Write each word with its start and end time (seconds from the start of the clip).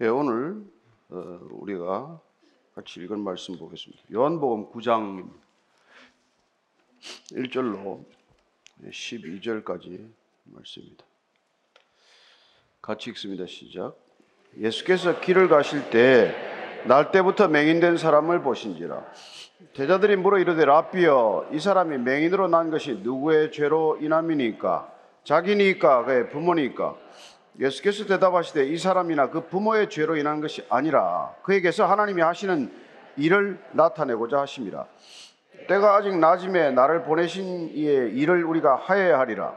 예, 0.00 0.06
오늘 0.06 0.62
어, 1.10 1.40
우리가 1.50 2.20
같이 2.74 3.00
읽은 3.00 3.20
말씀 3.20 3.58
보겠습니다. 3.58 4.02
요한복음 4.12 4.70
9장 4.72 5.28
1절로 7.32 8.04
12절까지 8.84 10.08
말씀입니다. 10.44 11.04
같이 12.80 13.10
읽습니다. 13.10 13.46
시작. 13.46 13.94
예수께서 14.56 15.20
길을 15.20 15.48
가실 15.48 15.90
때 15.90 16.50
날 16.84 17.12
때부터 17.12 17.48
맹인된 17.48 17.96
사람을 17.96 18.42
보신지라 18.42 19.04
제자들이 19.74 20.16
물어 20.16 20.38
이르되 20.38 20.64
라비여 20.64 21.50
이 21.52 21.58
사람이 21.58 21.98
맹인으로 21.98 22.48
난 22.48 22.70
것이 22.70 23.00
누구의 23.02 23.52
죄로 23.52 23.98
인함이니까 24.00 24.90
자기니까 25.24 26.04
그의 26.04 26.30
부모니까 26.30 26.96
예수께서 27.60 28.06
대답하시되 28.06 28.66
이 28.66 28.78
사람이나 28.78 29.28
그 29.28 29.46
부모의 29.46 29.90
죄로 29.90 30.16
인한 30.16 30.40
것이 30.40 30.64
아니라 30.70 31.34
그에게서 31.42 31.84
하나님이 31.84 32.22
하시는 32.22 32.72
일을 33.16 33.58
나타내고자 33.72 34.40
하심이라 34.40 34.86
때가 35.68 35.96
아직 35.96 36.16
낮음에 36.16 36.70
나를 36.70 37.02
보내신 37.02 37.70
이의 37.74 38.12
일을 38.16 38.44
우리가 38.44 38.76
하여야 38.76 39.18
하리라. 39.18 39.56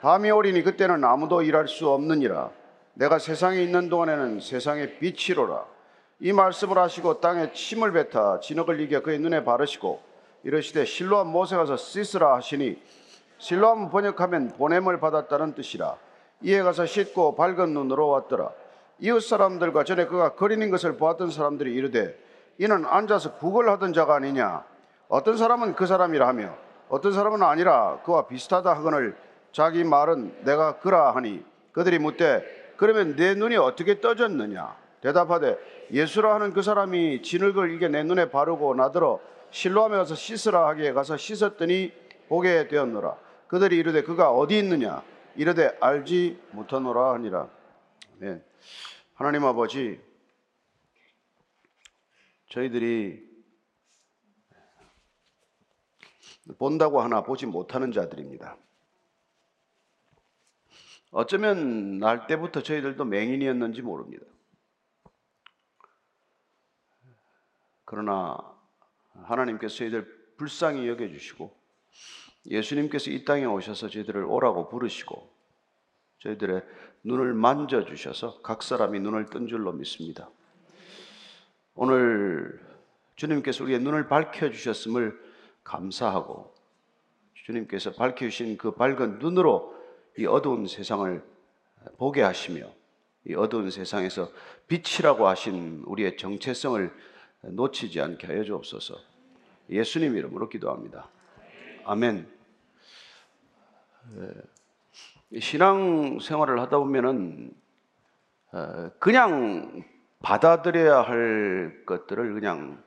밤이 0.00 0.30
오리니 0.30 0.62
그때는 0.62 1.02
아무도 1.04 1.42
일할 1.42 1.66
수 1.66 1.88
없느니라. 1.90 2.50
내가 2.94 3.18
세상에 3.18 3.62
있는 3.62 3.88
동안에는 3.88 4.40
세상의 4.40 4.98
빛이로라. 4.98 5.64
이 6.20 6.32
말씀을 6.32 6.78
하시고 6.78 7.20
땅에 7.20 7.52
침을 7.52 7.92
뱉어 7.92 8.40
진흙을 8.40 8.80
이겨 8.80 9.00
그의 9.00 9.18
눈에 9.18 9.42
바르시고 9.42 10.00
이르시되 10.44 10.84
실로암 10.84 11.28
못에 11.28 11.56
가서 11.56 11.76
씻으라 11.76 12.36
하시니 12.36 12.80
실로암 13.38 13.90
번역하면 13.90 14.56
보냄을 14.58 15.00
받았다는 15.00 15.54
뜻이라 15.54 15.96
이에 16.42 16.62
가서 16.62 16.86
씻고 16.86 17.36
밝은 17.36 17.74
눈으로 17.74 18.08
왔더라. 18.08 18.50
이웃 18.98 19.20
사람들과 19.20 19.84
전에 19.84 20.06
그가 20.06 20.34
거리는 20.34 20.70
것을 20.70 20.96
보았던 20.96 21.30
사람들이 21.30 21.74
이르되 21.74 22.16
이는 22.58 22.84
앉아서 22.86 23.34
구걸하던 23.34 23.92
자가 23.92 24.16
아니냐? 24.16 24.64
어떤 25.08 25.36
사람은 25.36 25.74
그 25.74 25.86
사람이라 25.86 26.26
하며 26.26 26.54
어떤 26.88 27.12
사람은 27.12 27.42
아니라 27.42 27.98
그와 28.04 28.26
비슷하다 28.26 28.72
하거늘 28.74 29.16
자기 29.52 29.84
말은 29.84 30.44
내가 30.44 30.78
그라 30.78 31.14
하니 31.14 31.44
그들이 31.72 31.98
묻되 31.98 32.44
그러면 32.76 33.16
내 33.16 33.34
눈이 33.34 33.56
어떻게 33.56 34.00
떠졌느냐? 34.00 34.76
대답하되 35.00 35.58
예수라 35.92 36.34
하는 36.34 36.52
그 36.52 36.62
사람이 36.62 37.22
진흙을 37.22 37.72
이게 37.72 37.88
내 37.88 38.02
눈에 38.02 38.30
바르고 38.30 38.74
나더러 38.74 39.20
실로함에 39.50 39.96
가서 39.96 40.14
씻으라 40.14 40.68
하기에 40.68 40.92
가서 40.92 41.16
씻었더니 41.16 41.92
보게 42.28 42.68
되었노라. 42.68 43.16
그들이 43.48 43.76
이르되 43.78 44.02
그가 44.02 44.30
어디 44.30 44.58
있느냐 44.58 45.02
이르되 45.36 45.78
알지 45.80 46.42
못하노라 46.52 47.14
하니라 47.14 47.50
네. 48.18 48.42
하나님 49.14 49.44
아버지 49.44 50.00
저희들이 52.48 53.28
본다고 56.58 57.00
하나 57.00 57.22
보지 57.22 57.46
못하는 57.46 57.92
자들입니다. 57.92 58.56
어쩌면 61.12 61.98
날 61.98 62.26
때부터 62.26 62.62
저희들도 62.62 63.04
맹인이었는지 63.04 63.82
모릅니다. 63.82 64.26
그러나 67.84 68.38
하나님께서 69.12 69.76
저희들 69.76 70.34
불쌍히 70.36 70.88
여겨주시고 70.88 71.59
예수님께서 72.46 73.10
이 73.10 73.24
땅에 73.24 73.44
오셔서 73.44 73.88
저희들을 73.88 74.24
오라고 74.24 74.68
부르시고 74.68 75.30
저희들의 76.20 76.62
눈을 77.04 77.34
만져주셔서 77.34 78.42
각 78.42 78.62
사람이 78.62 79.00
눈을 79.00 79.26
뜬 79.26 79.46
줄로 79.46 79.72
믿습니다. 79.72 80.30
오늘 81.74 82.60
주님께서 83.16 83.64
우리의 83.64 83.80
눈을 83.80 84.08
밝혀주셨음을 84.08 85.18
감사하고 85.64 86.54
주님께서 87.34 87.92
밝혀주신 87.92 88.58
그 88.58 88.72
밝은 88.72 89.18
눈으로 89.18 89.74
이 90.18 90.26
어두운 90.26 90.66
세상을 90.66 91.22
보게 91.96 92.22
하시며 92.22 92.70
이 93.26 93.34
어두운 93.34 93.70
세상에서 93.70 94.30
빛이라고 94.68 95.26
하신 95.26 95.82
우리의 95.86 96.16
정체성을 96.16 96.90
놓치지 97.42 98.00
않게 98.00 98.26
하여 98.26 98.44
주옵소서. 98.44 98.98
예수님 99.70 100.16
이름으로 100.16 100.48
기도합니다. 100.48 101.08
아멘. 101.84 102.39
신앙 105.40 106.18
생활을 106.18 106.60
하다 106.60 106.78
보면은 106.78 107.54
그냥 108.98 109.84
받아들여야 110.22 111.02
할 111.02 111.84
것들을 111.86 112.34
그냥 112.34 112.82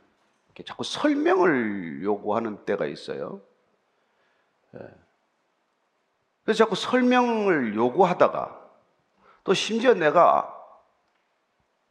자꾸 0.66 0.84
설명을 0.84 2.04
요구하는 2.04 2.66
때가 2.66 2.86
있어요. 2.86 3.42
그래서 6.44 6.58
자꾸 6.58 6.76
설명을 6.76 7.76
요구하다가 7.76 8.62
또 9.44 9.54
심지어 9.54 9.94
내가 9.94 10.50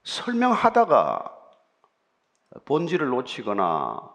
설명하다가 0.05 1.39
본질을 2.65 3.09
놓치거나 3.09 4.13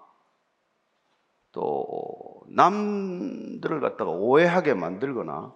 또 1.51 2.16
남들을 2.47 3.79
갖다가 3.79 4.11
오해하게 4.11 4.73
만들거나 4.73 5.53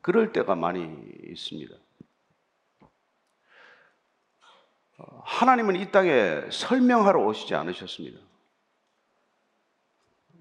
그럴 0.00 0.32
때가 0.32 0.54
많이 0.54 0.82
있습니다. 1.30 1.74
하나님은 5.24 5.76
이 5.76 5.90
땅에 5.90 6.42
설명하러 6.50 7.24
오시지 7.24 7.54
않으셨습니다. 7.54 8.20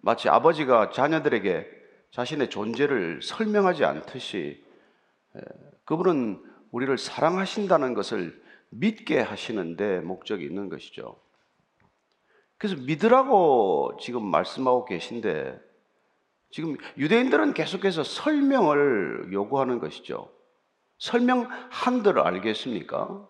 마치 0.01 0.29
아버지가 0.29 0.91
자녀들에게 0.91 1.67
자신의 2.11 2.49
존재를 2.49 3.21
설명하지 3.21 3.85
않듯이 3.85 4.63
그분은 5.85 6.43
우리를 6.71 6.97
사랑하신다는 6.97 7.93
것을 7.93 8.41
믿게 8.69 9.19
하시는데 9.19 10.01
목적이 10.01 10.45
있는 10.45 10.69
것이죠. 10.69 11.19
그래서 12.63 12.77
믿으라고 12.77 13.97
지금 13.99 14.23
말씀하고 14.23 14.85
계신데 14.85 15.59
지금 16.49 16.77
유대인들은 16.97 17.53
계속해서 17.53 18.05
설명을 18.05 19.33
요구하는 19.33 19.79
것이죠. 19.79 20.31
설명 20.97 21.49
한들 21.69 22.19
알겠습니까? 22.19 23.27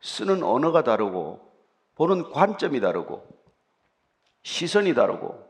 쓰는 0.00 0.42
언어가 0.42 0.82
다르고 0.82 1.46
보는 1.94 2.30
관점이 2.30 2.80
다르고 2.80 3.22
시선이 4.44 4.94
다르고 4.94 5.46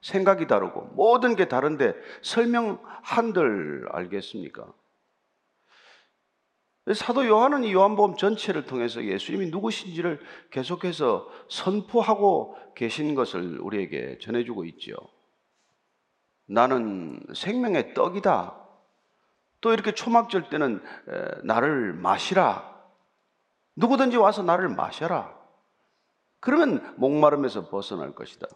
생각이 0.00 0.46
다르고 0.46 0.82
모든 0.94 1.34
게 1.34 1.48
다른데 1.48 1.94
설명 2.22 2.78
한들 3.02 3.88
알겠습니까? 3.90 4.72
사도 6.94 7.26
요한은 7.26 7.64
이 7.64 7.72
요한복음 7.72 8.16
전체를 8.16 8.66
통해서 8.66 9.04
예수님이 9.04 9.46
누구신지를 9.50 10.20
계속해서 10.50 11.28
선포하고 11.48 12.56
계신 12.74 13.14
것을 13.14 13.60
우리에게 13.60 14.18
전해주고 14.18 14.64
있죠. 14.66 14.94
나는 16.46 17.24
생명의 17.34 17.94
떡이다. 17.94 18.56
또 19.60 19.72
이렇게 19.72 19.92
초막절 19.92 20.48
때는 20.48 20.82
나를 21.44 21.92
마시라. 21.92 22.68
누구든지 23.76 24.16
와서 24.16 24.42
나를 24.42 24.68
마셔라. 24.68 25.38
그러면 26.40 26.94
목마름에서 26.96 27.68
벗어날 27.68 28.14
것이다. 28.14 28.46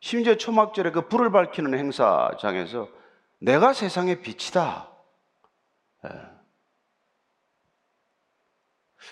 심지어 0.00 0.36
초막절에 0.36 0.92
그 0.92 1.08
불을 1.08 1.32
밝히는 1.32 1.78
행사장에서 1.78 2.88
내가 3.40 3.72
세상의 3.72 4.22
빛이다. 4.22 4.88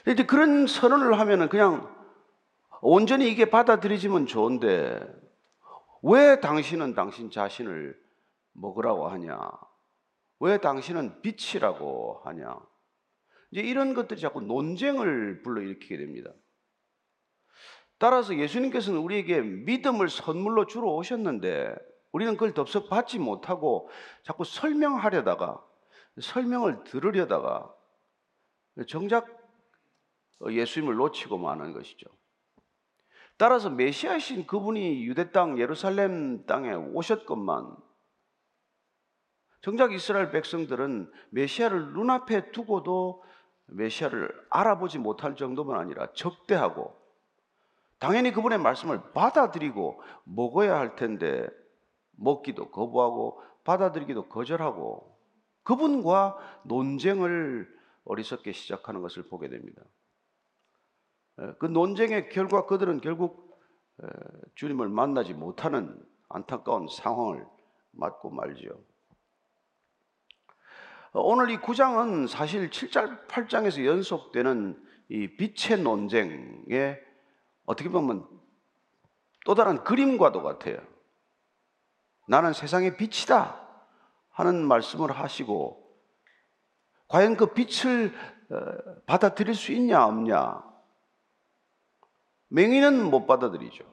이제 0.07 0.25
그런 0.25 0.67
선언을 0.67 1.19
하면은 1.19 1.49
그냥 1.49 1.95
온전히 2.81 3.31
이게 3.31 3.51
받아들이지면 3.51 4.27
좋은데 4.27 5.01
왜 6.03 6.41
당신은 6.41 6.95
당신 6.95 7.31
자신을 7.31 7.99
먹으라고 8.53 9.09
하냐? 9.09 9.39
왜 10.41 10.59
당신은 10.59 11.21
빛이라고 11.23 12.23
하냐? 12.25 12.59
이제 13.51 13.61
이런 13.61 13.95
것들이 13.95 14.21
자꾸 14.21 14.41
논쟁을 14.41 15.43
불러일으키게 15.43 15.99
됩니다. 15.99 16.31
따라서 17.99 18.35
예수님께서는 18.35 18.99
우리에게 19.01 19.43
믿음을 19.43 20.09
선물로 20.09 20.67
주러 20.67 20.89
오셨는데 20.89 21.75
우리는 22.13 22.33
그걸 22.35 22.55
덥석 22.55 22.89
받지 22.89 23.19
못하고 23.19 23.91
자꾸 24.23 24.45
설명하려다가 24.45 25.63
설명을 26.19 26.85
들으려다가 26.85 27.73
정작 28.89 29.40
예수님을 30.49 30.95
놓치고 30.97 31.39
마는 31.39 31.73
것이죠. 31.73 32.09
따라서 33.37 33.71
메시아신 33.71 34.47
그분이 34.47 35.05
유대 35.05 35.33
땅 35.33 35.59
예루살렘 35.59 36.45
땅에 36.47 36.75
오셨건만 36.75 37.77
정작 39.63 39.93
이스라엘 39.93 40.31
백성들은 40.31 41.11
메시아를 41.31 41.93
눈앞에 41.93 42.51
두고도 42.51 43.23
메시아를 43.67 44.47
알아보지 44.51 44.99
못할 44.99 45.37
정도만 45.37 45.79
아니라 45.79 46.13
적대하고 46.13 46.99
당연히 47.99 48.33
그분의 48.33 48.59
말씀을 48.59 49.13
받아들이고 49.13 50.03
먹어야 50.25 50.77
할 50.79 50.97
텐데 50.97 51.47
먹기도 52.13 52.71
거부하고 52.71 53.43
받아들이기도 53.65 54.29
거절하고 54.29 55.19
그분과 55.63 56.37
논쟁을 56.65 57.69
어리석게 58.05 58.53
시작하는 58.53 59.03
것을 59.03 59.29
보게 59.29 59.49
됩니다. 59.49 59.83
그 61.59 61.67
논쟁의 61.67 62.29
결과 62.29 62.67
그들은 62.67 63.01
결국 63.01 63.59
주님을 64.57 64.89
만나지 64.89 65.35
못하는 65.35 65.99
안타까운 66.29 66.87
상황을 66.89 67.47
맞고 67.93 68.31
말지요. 68.31 68.71
오늘 71.13 71.51
이 71.51 71.59
9장은 71.59 72.29
사실 72.29 72.71
7장, 72.71 73.27
8장에서 73.27 73.85
연속되는 73.85 74.81
이 75.09 75.37
빛의 75.37 75.83
논쟁에 75.83 76.99
어떻게 77.65 77.89
보면 77.89 78.29
또 79.45 79.55
다른 79.55 79.83
그림과도 79.83 80.43
같아요. 80.43 80.79
나는 82.29 82.53
세상의 82.53 82.97
빛이다 82.97 83.61
하는 84.31 84.65
말씀을 84.67 85.11
하시고 85.11 85.81
과연 87.09 87.37
그 87.37 87.55
빛을 87.55 88.15
어, 88.51 89.01
받아들일 89.07 89.55
수 89.55 89.73
있냐 89.73 90.07
없냐 90.07 90.70
맹인은 92.51 93.11
못 93.11 93.27
받아들이죠. 93.27 93.85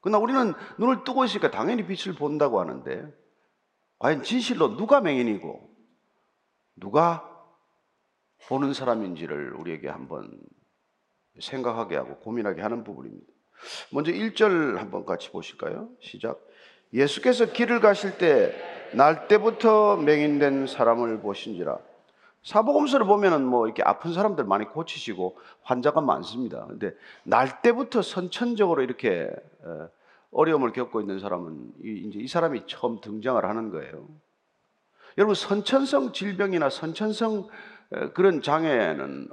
그러나 0.00 0.18
우리는 0.18 0.52
눈을 0.78 1.04
뜨고 1.04 1.24
있으니까 1.24 1.50
당연히 1.50 1.86
빛을 1.86 2.16
본다고 2.16 2.60
하는데 2.60 3.06
과연 3.98 4.22
진실로 4.24 4.76
누가 4.76 5.00
맹인이고 5.00 5.70
누가 6.76 7.28
보는 8.48 8.74
사람인지를 8.74 9.54
우리에게 9.54 9.88
한번 9.88 10.38
생각하게 11.40 11.96
하고 11.96 12.16
고민하게 12.16 12.60
하는 12.60 12.84
부분입니다. 12.84 13.32
먼저 13.92 14.10
1절 14.10 14.76
한번 14.76 15.06
같이 15.06 15.30
보실까요? 15.30 15.88
시작. 16.00 16.40
예수께서 16.92 17.46
길을 17.52 17.80
가실 17.80 18.18
때 18.18 18.82
날 18.94 19.26
때부터 19.26 19.96
맹인된 19.96 20.66
사람을 20.66 21.20
보신지라. 21.20 21.78
사복음서를 22.42 23.06
보면은 23.06 23.44
뭐 23.44 23.66
이렇게 23.66 23.82
아픈 23.84 24.12
사람들 24.12 24.44
많이 24.44 24.64
고치시고 24.64 25.38
환자가 25.62 26.00
많습니다. 26.00 26.66
근데 26.66 26.94
날 27.22 27.62
때부터 27.62 28.02
선천적으로 28.02 28.82
이렇게 28.82 29.30
어, 29.62 29.88
어려움을 30.32 30.72
겪고 30.72 31.00
있는 31.00 31.20
사람은 31.20 31.72
이제 31.82 32.18
이 32.18 32.26
사람이 32.26 32.66
처음 32.66 33.00
등장을 33.00 33.44
하는 33.44 33.70
거예요. 33.70 34.08
여러분 35.18 35.34
선천성 35.34 36.12
질병이나 36.12 36.68
선천성 36.68 37.48
어, 37.92 38.12
그런 38.12 38.42
장애는 38.42 39.28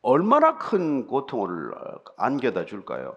얼마나 0.00 0.56
큰 0.56 1.06
고통을 1.06 1.74
안겨다 2.16 2.64
줄까요? 2.64 3.16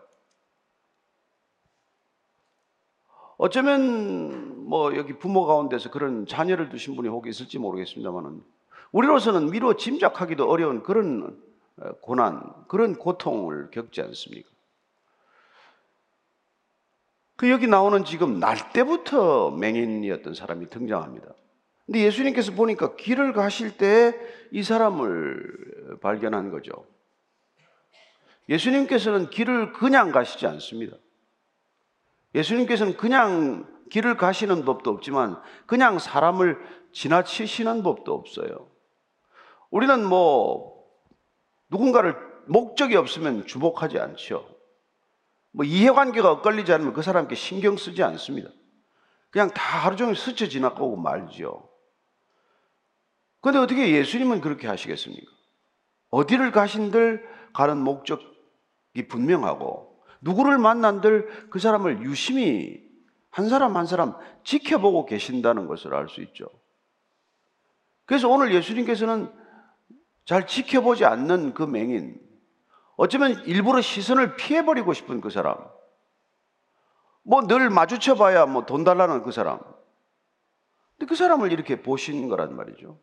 어쩌면 3.37 4.67
뭐 4.67 4.97
여기 4.97 5.17
부모 5.17 5.45
가운데서 5.45 5.91
그런 5.91 6.25
자녀를 6.25 6.67
두신 6.67 6.97
분이 6.97 7.07
혹 7.07 7.25
있을지 7.27 7.57
모르겠습니다만은 7.57 8.43
우리로서는 8.91 9.51
미루어 9.51 9.75
짐작하기도 9.75 10.49
어려운 10.49 10.83
그런 10.83 11.41
고난, 12.01 12.41
그런 12.67 12.95
고통을 12.95 13.69
겪지 13.71 14.01
않습니까? 14.01 14.49
그 17.35 17.49
여기 17.49 17.67
나오는 17.67 18.03
지금 18.03 18.39
날 18.39 18.73
때부터 18.73 19.51
맹인이었던 19.51 20.33
사람이 20.33 20.69
등장합니다. 20.69 21.33
근데 21.85 22.01
예수님께서 22.01 22.51
보니까 22.51 22.95
길을 22.95 23.33
가실 23.33 23.77
때 23.77 24.39
이 24.51 24.63
사람을 24.63 25.99
발견한 26.01 26.49
거죠. 26.49 26.85
예수님께서는 28.47 29.29
길을 29.29 29.73
그냥 29.73 30.11
가시지 30.11 30.47
않습니다. 30.47 30.97
예수님께서는 32.33 32.97
그냥 32.97 33.67
길을 33.91 34.17
가시는 34.17 34.65
법도 34.65 34.89
없지만 34.89 35.39
그냥 35.65 35.99
사람을 35.99 36.59
지나치시는 36.91 37.83
법도 37.83 38.13
없어요. 38.13 38.67
우리는 39.71 40.05
뭐 40.05 40.85
누군가를 41.69 42.15
목적이 42.47 42.95
없으면 42.95 43.45
주목하지 43.45 43.99
않죠. 43.99 44.47
뭐 45.51 45.65
이해관계가 45.65 46.31
엇갈리지 46.31 46.73
않으면 46.73 46.93
그 46.93 47.01
사람께 47.01 47.35
신경 47.35 47.77
쓰지 47.77 48.03
않습니다. 48.03 48.49
그냥 49.29 49.49
다 49.51 49.85
하루 49.85 49.95
종일 49.95 50.15
스쳐 50.15 50.47
지나가고 50.47 50.95
말죠. 50.95 51.69
그런데 53.41 53.59
어떻게 53.59 53.91
예수님은 53.91 54.41
그렇게 54.41 54.67
하시겠습니까? 54.67 55.31
어디를 56.09 56.51
가신들 56.51 57.27
가는 57.53 57.77
목적이 57.77 59.07
분명하고 59.07 60.03
누구를 60.21 60.57
만난들 60.57 61.49
그 61.49 61.59
사람을 61.59 62.03
유심히 62.03 62.83
한 63.29 63.47
사람 63.47 63.77
한 63.77 63.85
사람 63.85 64.15
지켜보고 64.43 65.05
계신다는 65.05 65.67
것을 65.67 65.93
알 65.93 66.09
수 66.09 66.21
있죠. 66.21 66.47
그래서 68.05 68.27
오늘 68.27 68.53
예수님께서는 68.55 69.31
잘 70.29 70.45
지켜보지 70.45 71.05
않는 71.05 71.55
그 71.55 71.63
맹인, 71.63 72.21
어쩌면 72.97 73.43
일부러 73.47 73.81
시선을 73.81 74.35
피해버리고 74.35 74.93
싶은 74.93 75.21
그 75.21 75.31
사람, 75.31 75.57
뭐 77.23 77.47
늘 77.47 77.71
마주쳐봐야 77.71 78.45
뭐 78.45 78.67
돈 78.67 78.83
달라는 78.83 79.23
그 79.23 79.31
사람, 79.31 79.57
근데 80.99 81.09
그 81.09 81.15
사람을 81.15 81.51
이렇게 81.51 81.81
보신 81.81 82.29
거란 82.29 82.55
말이죠. 82.55 82.99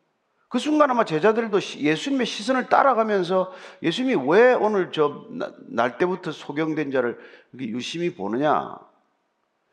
그 0.49 0.61
순간 0.61 0.89
아마 0.93 1.05
제자들도 1.05 1.59
예수님의 1.79 2.27
시선을 2.27 2.69
따라가면서 2.69 3.53
예수님이 3.83 4.25
왜 4.31 4.55
오늘 4.55 4.93
저 4.93 5.27
날 5.67 5.99
때부터 5.99 6.31
소경된 6.31 6.93
자를 6.93 7.19
이렇게 7.53 7.73
유심히 7.73 8.15
보느냐? 8.15 8.79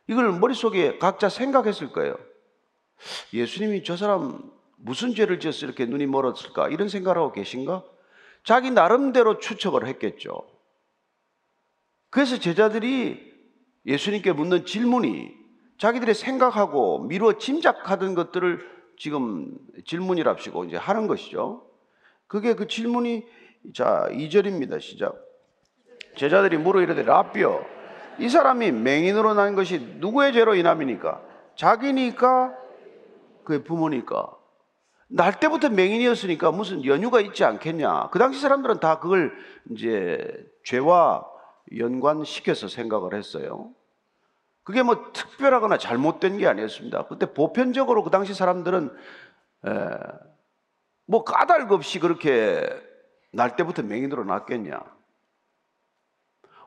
이걸 0.07 0.31
머릿속에 0.39 0.97
각자 0.97 1.29
생각했을 1.29 1.91
거예요. 1.91 2.17
예수님이 3.31 3.83
저 3.83 3.95
사람 3.95 4.51
무슨 4.85 5.15
죄를 5.15 5.39
지어서 5.39 5.65
이렇게 5.65 5.85
눈이 5.85 6.07
멀었을까? 6.07 6.67
이런 6.67 6.89
생각을 6.89 7.17
하고 7.17 7.31
계신가? 7.31 7.83
자기 8.43 8.69
나름대로 8.69 9.39
추측을 9.39 9.87
했겠죠. 9.87 10.45
그래서 12.09 12.37
제자들이 12.37 13.33
예수님께 13.85 14.33
묻는 14.33 14.65
질문이 14.65 15.33
자기들이 15.77 16.13
생각하고 16.13 16.99
미루어 16.99 17.37
짐작하던 17.37 18.13
것들을 18.13 18.59
지금 18.97 19.57
질문이랍시고 19.85 20.65
이제 20.65 20.75
하는 20.75 21.07
것이죠. 21.07 21.65
그게 22.27 22.53
그 22.53 22.67
질문이 22.67 23.25
자, 23.73 24.07
2절입니다. 24.11 24.81
시작. 24.81 25.15
제자들이 26.17 26.57
물어 26.57 26.81
이르되 26.81 27.03
라비어 27.03 27.63
이 28.19 28.27
사람이 28.27 28.71
맹인으로 28.71 29.33
난 29.33 29.55
것이 29.55 29.79
누구의 29.99 30.33
죄로 30.33 30.55
인함이니까? 30.55 31.21
자기니까 31.55 32.53
그의 33.45 33.63
부모니까. 33.63 34.42
날 35.15 35.39
때부터 35.39 35.69
맹인이었으니까 35.69 36.51
무슨 36.51 36.83
연유가 36.85 37.21
있지 37.21 37.43
않겠냐. 37.43 38.09
그 38.09 38.17
당시 38.17 38.39
사람들은 38.39 38.79
다 38.79 38.99
그걸 38.99 39.31
이제 39.69 40.17
죄와 40.63 41.23
연관시켜서 41.77 42.67
생각을 42.67 43.13
했어요. 43.13 43.71
그게 44.63 44.81
뭐 44.81 45.11
특별하거나 45.13 45.77
잘못된 45.77 46.39
게 46.39 46.47
아니었습니다. 46.47 47.05
그때 47.05 47.31
보편적으로 47.31 48.03
그 48.03 48.09
당시 48.09 48.33
사람들은 48.33 48.89
에, 49.67 49.69
뭐 51.05 51.23
까닭 51.23 51.71
없이 51.71 51.99
그렇게 51.99 52.67
날 53.31 53.55
때부터 53.55 53.83
맹인으로 53.83 54.23
났겠냐. 54.23 54.81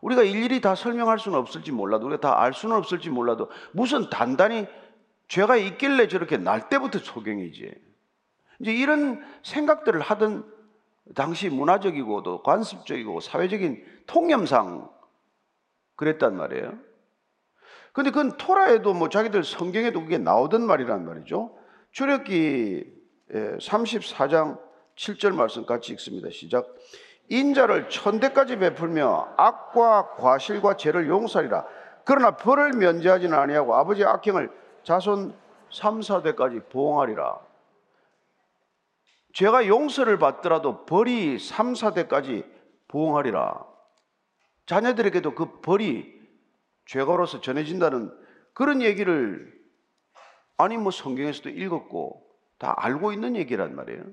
우리가 0.03 0.23
일일이 0.23 0.61
다 0.61 0.77
설명할 0.77 1.19
수는 1.19 1.37
없을지 1.37 1.73
몰라도 1.73 2.07
우리가 2.07 2.21
다 2.21 2.39
알 2.41 2.55
수는 2.55 2.77
없을지 2.77 3.11
몰라도 3.11 3.51
무슨 3.73 4.09
단단히 4.09 4.69
죄가 5.27 5.57
있길래 5.57 6.07
저렇게 6.07 6.37
날 6.37 6.69
때부터 6.69 7.01
소경이지. 7.01 7.86
이제 8.61 8.73
이런 8.73 9.23
생각들을 9.43 10.01
하던 10.01 10.53
당시 11.15 11.49
문화적이고도 11.49 12.43
관습적이고 12.43 13.21
사회적인 13.21 13.85
통념상 14.07 14.91
그랬단 15.97 16.37
말이에요. 16.37 16.73
근데 17.93 18.11
그건 18.11 18.37
토라에도 18.37 18.93
뭐 18.93 19.09
자기들 19.09 19.43
성경에도 19.45 20.03
그게 20.03 20.19
나오던 20.19 20.67
말이란 20.67 21.07
말이죠. 21.07 21.57
출애기 21.93 22.85
34장 23.31 24.61
7절 24.97 25.35
말씀 25.35 25.65
같이 25.65 25.93
읽습니다. 25.93 26.29
시작. 26.31 26.67
인자를 27.29 27.89
천대까지 27.89 28.59
베풀며 28.59 29.35
악과 29.37 30.11
과실과 30.17 30.77
죄를 30.77 31.09
용서하리라. 31.09 31.67
그러나 32.05 32.37
벌을 32.37 32.73
면제하지는 32.73 33.37
아니하고 33.37 33.75
아버지 33.75 34.05
악행을 34.05 34.51
자손 34.85 35.35
3, 35.73 36.01
4대까지 36.01 36.69
보응하리라. 36.69 37.46
죄가 39.37 39.67
용서를 39.67 40.19
받더라도 40.19 40.87
벌이 40.87 41.39
3, 41.39 41.75
4대까지 41.75 42.51
보응하리라. 42.89 43.67
자녀들에게도 44.65 45.35
그 45.35 45.61
벌이 45.61 46.11
죄가로서 46.87 47.43
전해진다는 47.43 48.11
그런 48.55 48.81
얘기를 48.81 49.53
아니 50.57 50.79
뭐 50.79 50.91
성경에서도 50.91 51.51
읽었고 51.51 52.27
다 52.59 52.75
알고 52.79 53.13
있는 53.13 53.37
얘기란 53.37 53.77
말이에요. 53.77 54.05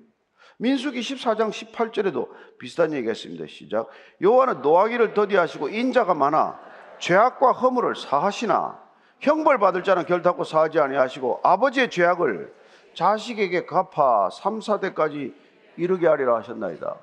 민수기 0.57 0.99
14장 0.99 1.51
18절에도 1.51 2.27
비슷한 2.59 2.91
얘기했습니다. 2.91 3.45
시작. 3.47 3.87
여호와는 4.19 4.61
노하기를 4.61 5.13
더디하시고 5.13 5.69
인자가 5.69 6.15
많아 6.15 6.59
죄악과 6.99 7.53
허물을 7.53 7.95
사하시나 7.95 8.77
형벌 9.21 9.59
받을 9.59 9.83
자는 9.83 10.05
결단코 10.05 10.43
사하지 10.43 10.79
아니하시고 10.79 11.39
아버지의 11.43 11.89
죄악을 11.91 12.62
자식에게 12.93 13.65
갚아 13.65 14.29
3, 14.29 14.59
4대까지 14.59 15.33
이르게 15.77 16.07
하리라 16.07 16.37
하셨나이다. 16.37 16.95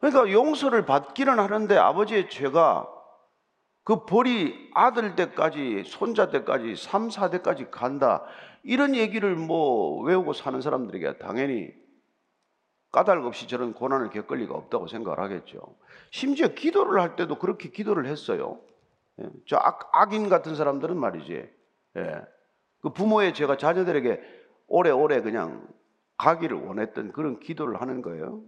그러니까 0.00 0.30
용서를 0.30 0.84
받기는 0.84 1.38
하는데 1.38 1.76
아버지의 1.76 2.28
죄가 2.28 2.88
그 3.84 4.06
벌이 4.06 4.70
아들 4.74 5.14
때까지 5.14 5.84
손자 5.86 6.30
때까지 6.30 6.76
3, 6.76 7.08
4대까지 7.08 7.70
간다. 7.70 8.24
이런 8.62 8.94
얘기를 8.94 9.36
뭐 9.36 10.02
외우고 10.02 10.32
사는 10.32 10.60
사람들에게 10.60 11.18
당연히 11.18 11.70
까닭 12.92 13.24
없이 13.26 13.48
저런 13.48 13.74
고난을 13.74 14.10
겪을 14.10 14.38
리가 14.38 14.54
없다고 14.54 14.86
생각을 14.86 15.18
하겠죠. 15.18 15.76
심지어 16.10 16.48
기도를 16.48 17.00
할 17.00 17.16
때도 17.16 17.38
그렇게 17.38 17.68
기도를 17.68 18.06
했어요. 18.06 18.60
예, 19.20 19.28
저 19.46 19.56
악, 19.56 19.90
악인 19.92 20.28
같은 20.28 20.54
사람들은 20.54 20.96
말이지. 20.96 21.50
예. 21.96 22.22
그 22.84 22.92
부모의 22.92 23.32
죄가 23.32 23.56
자녀들에게 23.56 24.20
오래오래 24.66 25.22
그냥 25.22 25.66
가기를 26.18 26.58
원했던 26.58 27.12
그런 27.12 27.40
기도를 27.40 27.80
하는 27.80 28.02
거예요. 28.02 28.42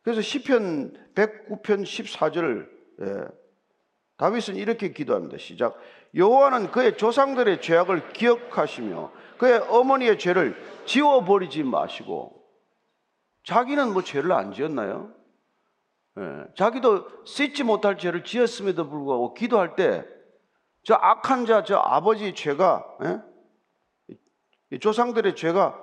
그래서 0.00 0.22
시편 0.22 1.12
109편 1.14 1.82
14절 1.82 2.66
예. 3.02 3.24
다윗은 4.16 4.56
이렇게 4.56 4.94
기도합니다. 4.94 5.36
시작. 5.36 5.78
여호와는 6.14 6.70
그의 6.70 6.96
조상들의 6.96 7.60
죄악을 7.60 8.14
기억하시며 8.14 9.12
그의 9.36 9.58
어머니의 9.68 10.18
죄를 10.18 10.56
지워 10.86 11.22
버리지 11.22 11.62
마시고 11.62 12.42
자기는 13.44 13.92
뭐 13.92 14.02
죄를 14.02 14.32
안 14.32 14.52
지었나요? 14.52 15.12
예, 16.18 16.44
자기도 16.56 17.06
씻지 17.26 17.64
못할 17.64 17.98
죄를 17.98 18.24
지었음에도 18.24 18.88
불구하고 18.88 19.34
기도할 19.34 19.76
때 19.76 20.22
저 20.84 20.94
악한 20.94 21.46
자, 21.46 21.62
저 21.62 21.76
아버지 21.76 22.34
죄가 22.34 22.84
예? 23.04 23.20
조상들의 24.78 25.36
죄가 25.36 25.78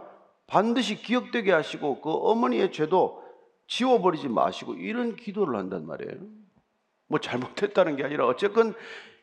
반드시 0.47 0.95
기억되게 0.95 1.51
하시고 1.51 2.01
그 2.01 2.11
어머니의 2.11 2.71
죄도 2.71 3.23
지워버리지 3.67 4.29
마시고 4.29 4.73
이런 4.73 5.15
기도를 5.15 5.55
한단 5.55 5.85
말이에요. 5.85 6.19
뭐 7.07 7.19
잘못했다는 7.19 7.95
게 7.95 8.03
아니라 8.03 8.25
어쨌건 8.27 8.73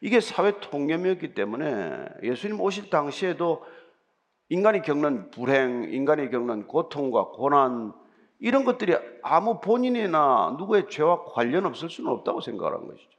이게 0.01 0.21
사회 0.21 0.61
통념이었기 0.61 1.35
때문에 1.35 2.07
예수님 2.23 2.61
오실 2.61 2.91
당시에도 2.91 3.65
인간이 4.49 4.83
겪는 4.83 5.31
불행, 5.31 5.93
인간이 5.93 6.31
겪는 6.31 6.67
고통과 6.69 7.29
고난 7.29 7.93
이런 8.39 8.65
것들이 8.65 8.95
아무 9.23 9.61
본인이나 9.61 10.55
누구의 10.59 10.89
죄와 10.91 11.25
관련 11.25 11.67
없을 11.67 11.91
수는 11.91 12.11
없다고 12.13 12.41
생각하는 12.41 12.87
것이죠. 12.87 13.11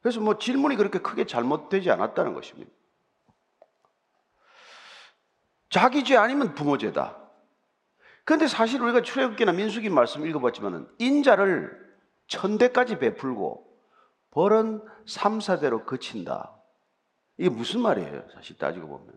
그래서 0.00 0.20
뭐 0.20 0.38
질문이 0.38 0.76
그렇게 0.76 1.00
크게 1.00 1.26
잘못되지 1.26 1.90
않았다는 1.90 2.34
것입니다. 2.34 2.70
자기 5.70 6.04
죄 6.04 6.16
아니면 6.16 6.54
부모 6.54 6.78
죄다. 6.78 7.16
그런데 8.24 8.46
사실 8.46 8.82
우리가 8.82 9.02
출애굽기나 9.02 9.52
민수기 9.52 9.88
말씀 9.90 10.26
읽어봤지만은 10.26 10.86
인자를 10.98 11.88
천대까지 12.26 12.98
베풀고 12.98 13.66
벌은 14.30 14.82
삼사대로 15.06 15.84
그친다. 15.84 16.54
이게 17.38 17.48
무슨 17.48 17.80
말이에요? 17.80 18.24
사실 18.34 18.56
따지고 18.58 18.88
보면 18.88 19.16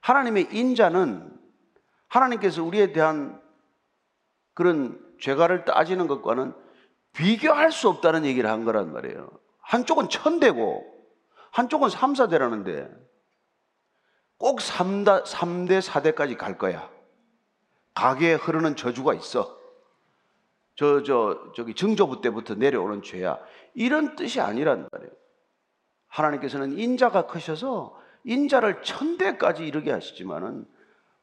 하나님의 0.00 0.48
인자는 0.52 1.36
하나님께서 2.08 2.62
우리에 2.62 2.92
대한 2.92 3.40
그런 4.54 5.04
죄가를 5.20 5.64
따지는 5.64 6.06
것과는 6.06 6.54
비교할 7.12 7.72
수 7.72 7.88
없다는 7.88 8.24
얘기를 8.24 8.48
한 8.48 8.64
거란 8.64 8.92
말이에요. 8.92 9.30
한쪽은 9.60 10.08
천대고 10.08 10.94
한쪽은 11.50 11.88
삼사대라는데 11.88 12.88
꼭 14.38 14.58
3대, 14.58 15.24
3대, 15.24 15.80
4대까지 15.80 16.36
갈 16.36 16.58
거야. 16.58 16.90
가게에 17.94 18.34
흐르는 18.34 18.76
저주가 18.76 19.14
있어. 19.14 19.56
저, 20.74 21.02
저, 21.02 21.52
저기 21.54 21.74
증조부 21.74 22.20
때부터 22.20 22.54
내려오는 22.54 23.02
죄야. 23.02 23.38
이런 23.74 24.14
뜻이 24.16 24.40
아니란 24.40 24.88
말이에요. 24.92 25.12
하나님께서는 26.08 26.78
인자가 26.78 27.26
크셔서 27.26 27.98
인자를 28.24 28.82
천대까지 28.82 29.66
이르게 29.66 29.90
하시지만은 29.90 30.66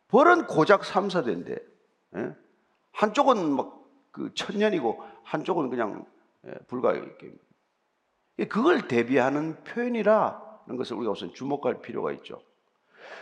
벌은 0.07 0.47
고작 0.47 0.85
삼사대인데 0.85 1.57
예? 2.15 2.35
한쪽은 2.91 3.55
막 3.55 3.83
그 4.13 4.31
천년이고 4.35 5.03
한쪽은 5.23 5.69
그냥 5.69 6.05
예, 6.45 6.53
불과 6.67 6.93
이렇게 6.93 7.33
그걸 8.47 8.87
대비하는 8.87 9.63
표현이라는 9.63 10.77
것을 10.77 10.95
우리가 10.97 11.11
우선 11.11 11.33
주목할 11.33 11.81
필요가 11.81 12.11
있죠. 12.13 12.41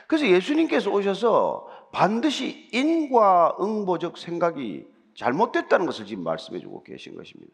그래서 0.08 0.28
예수님께서 0.28 0.92
오셔서 0.92 1.68
반드시 1.92 2.70
인과응보적 2.72 4.18
생각이 4.18 4.88
잘못됐다는 5.16 5.86
것을 5.86 6.06
지금 6.06 6.24
말씀해 6.24 6.60
주고 6.60 6.84
계신 6.84 7.16
것입니다. 7.16 7.52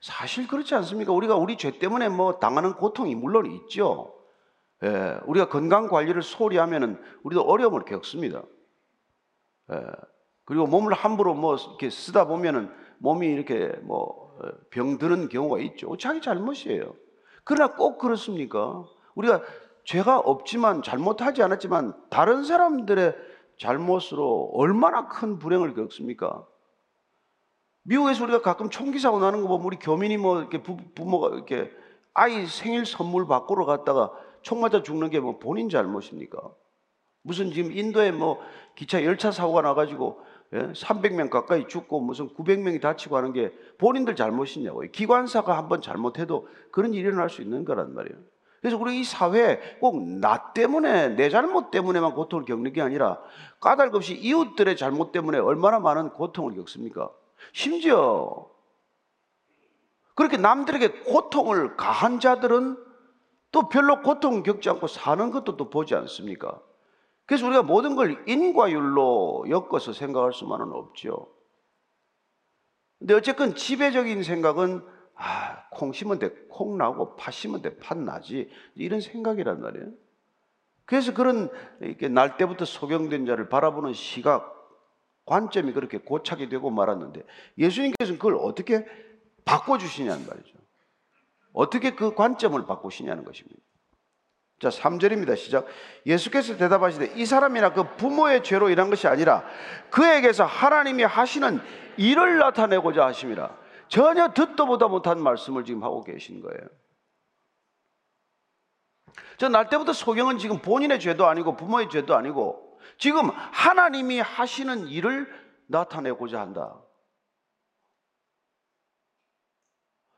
사실 0.00 0.46
그렇지 0.46 0.74
않습니까? 0.74 1.12
우리가 1.12 1.36
우리 1.36 1.56
죄 1.56 1.78
때문에 1.78 2.08
뭐 2.08 2.38
당하는 2.38 2.74
고통이 2.74 3.14
물론 3.14 3.46
있죠. 3.46 4.14
예, 4.82 5.18
우리가 5.26 5.48
건강 5.48 5.88
관리를 5.88 6.22
소홀히 6.22 6.56
하면은 6.56 7.00
우리도 7.22 7.42
어려움을 7.42 7.84
겪습니다. 7.84 8.42
예, 9.72 9.82
그리고 10.44 10.66
몸을 10.66 10.94
함부로 10.94 11.34
뭐 11.34 11.56
이렇게 11.56 11.90
쓰다 11.90 12.26
보면은 12.26 12.70
몸이 12.98 13.26
이렇게 13.26 13.68
뭐 13.82 14.36
병드는 14.70 15.28
경우가 15.28 15.58
있죠. 15.60 15.96
자기 15.96 16.20
잘못이에요. 16.20 16.94
그러나 17.44 17.74
꼭 17.74 17.98
그렇습니까? 17.98 18.84
우리가 19.14 19.42
죄가 19.88 20.18
없지만 20.18 20.82
잘못하지 20.82 21.42
않았지만 21.42 21.94
다른 22.10 22.44
사람들의 22.44 23.16
잘못으로 23.56 24.50
얼마나 24.52 25.08
큰 25.08 25.38
불행을 25.38 25.72
겪습니까? 25.72 26.46
미국에서 27.84 28.24
우리가 28.24 28.42
가끔 28.42 28.68
총기 28.68 28.98
사고 28.98 29.18
나는 29.18 29.40
거 29.40 29.48
보면 29.48 29.64
우리 29.64 29.78
교민이 29.78 30.18
뭐 30.18 30.40
이렇게 30.40 30.62
부, 30.62 30.76
부모가 30.94 31.34
이렇게 31.34 31.70
아이 32.12 32.46
생일 32.46 32.84
선물 32.84 33.26
바꾸러 33.26 33.64
갔다가 33.64 34.12
총 34.42 34.60
맞아 34.60 34.82
죽는 34.82 35.08
게 35.08 35.20
뭐 35.20 35.38
본인 35.38 35.70
잘못입니까? 35.70 36.38
무슨 37.22 37.50
지금 37.50 37.72
인도에 37.72 38.12
뭐 38.12 38.40
기차 38.76 39.02
열차 39.04 39.30
사고가 39.30 39.62
나가지고 39.62 40.20
예? 40.52 40.58
300명 40.72 41.30
가까이 41.30 41.66
죽고 41.66 42.00
무슨 42.02 42.28
900명이 42.34 42.82
다치고 42.82 43.16
하는 43.16 43.32
게 43.32 43.54
본인들 43.78 44.16
잘못이냐고요. 44.16 44.90
기관사가 44.90 45.56
한번 45.56 45.80
잘못해도 45.80 46.46
그런 46.72 46.92
일이 46.92 47.08
일어날 47.08 47.30
수 47.30 47.40
있는 47.40 47.64
거란 47.64 47.94
말이에요. 47.94 48.18
그래서 48.60 48.76
우리 48.76 49.00
이 49.00 49.04
사회에 49.04 49.78
꼭나 49.80 50.52
때문에 50.52 51.10
내 51.10 51.30
잘못 51.30 51.70
때문에만 51.70 52.14
고통을 52.14 52.44
겪는 52.44 52.72
게 52.72 52.82
아니라 52.82 53.20
까닭 53.60 53.94
없이 53.94 54.14
이웃들의 54.14 54.76
잘못 54.76 55.12
때문에 55.12 55.38
얼마나 55.38 55.78
많은 55.78 56.10
고통을 56.10 56.54
겪습니까? 56.54 57.10
심지어 57.52 58.46
그렇게 60.14 60.36
남들에게 60.36 61.04
고통을 61.04 61.76
가한 61.76 62.18
자들은 62.18 62.76
또 63.52 63.68
별로 63.68 64.02
고통 64.02 64.42
겪지 64.42 64.68
않고 64.70 64.88
사는 64.88 65.30
것도 65.30 65.56
또 65.56 65.70
보지 65.70 65.94
않습니까? 65.94 66.60
그래서 67.24 67.46
우리가 67.46 67.62
모든 67.62 67.94
걸 67.94 68.24
인과율로 68.26 69.46
엮어서 69.48 69.92
생각할 69.92 70.32
수만은 70.32 70.72
없죠. 70.72 71.28
근데 72.98 73.14
어쨌건 73.14 73.54
지배적인 73.54 74.22
생각은 74.24 74.84
아, 75.18 75.68
콩 75.70 75.92
심은 75.92 76.18
데 76.18 76.30
콩 76.48 76.78
나고 76.78 77.16
팥 77.16 77.32
심은 77.32 77.60
데 77.62 77.76
팥 77.78 77.98
나지. 77.98 78.50
이런 78.74 79.00
생각이란 79.00 79.60
말이에요. 79.60 79.88
그래서 80.84 81.12
그런 81.12 81.50
이렇게 81.80 82.08
날 82.08 82.36
때부터 82.36 82.64
소경된 82.64 83.26
자를 83.26 83.48
바라보는 83.48 83.92
시각, 83.92 84.54
관점이 85.26 85.72
그렇게 85.72 85.98
고착이 85.98 86.48
되고 86.48 86.70
말았는데 86.70 87.22
예수님께서는 87.58 88.18
그걸 88.18 88.36
어떻게 88.40 88.86
바꿔주시냐는 89.44 90.26
말이죠. 90.26 90.56
어떻게 91.52 91.94
그 91.94 92.14
관점을 92.14 92.64
바꾸시냐는 92.64 93.24
것입니다. 93.24 93.60
자, 94.60 94.70
3절입니다. 94.70 95.36
시작. 95.36 95.66
예수께서 96.06 96.56
대답하시되 96.56 97.12
이 97.16 97.26
사람이나 97.26 97.72
그 97.74 97.96
부모의 97.96 98.42
죄로 98.42 98.70
일한 98.70 98.90
것이 98.90 99.06
아니라 99.06 99.44
그에게서 99.90 100.44
하나님이 100.44 101.02
하시는 101.04 101.60
일을 101.96 102.38
나타내고자 102.38 103.06
하심이라. 103.06 103.67
전혀 103.88 104.32
듣도 104.32 104.66
보다 104.66 104.88
못한 104.88 105.20
말씀을 105.22 105.64
지금 105.64 105.82
하고 105.82 106.02
계신 106.04 106.40
거예요. 106.40 106.68
저 109.38 109.48
날 109.48 109.68
때부터 109.68 109.92
소경은 109.92 110.38
지금 110.38 110.60
본인의 110.60 111.00
죄도 111.00 111.26
아니고 111.26 111.56
부모의 111.56 111.88
죄도 111.90 112.16
아니고 112.16 112.80
지금 112.98 113.30
하나님이 113.30 114.20
하시는 114.20 114.88
일을 114.88 115.28
나타내고자 115.66 116.40
한다. 116.40 116.82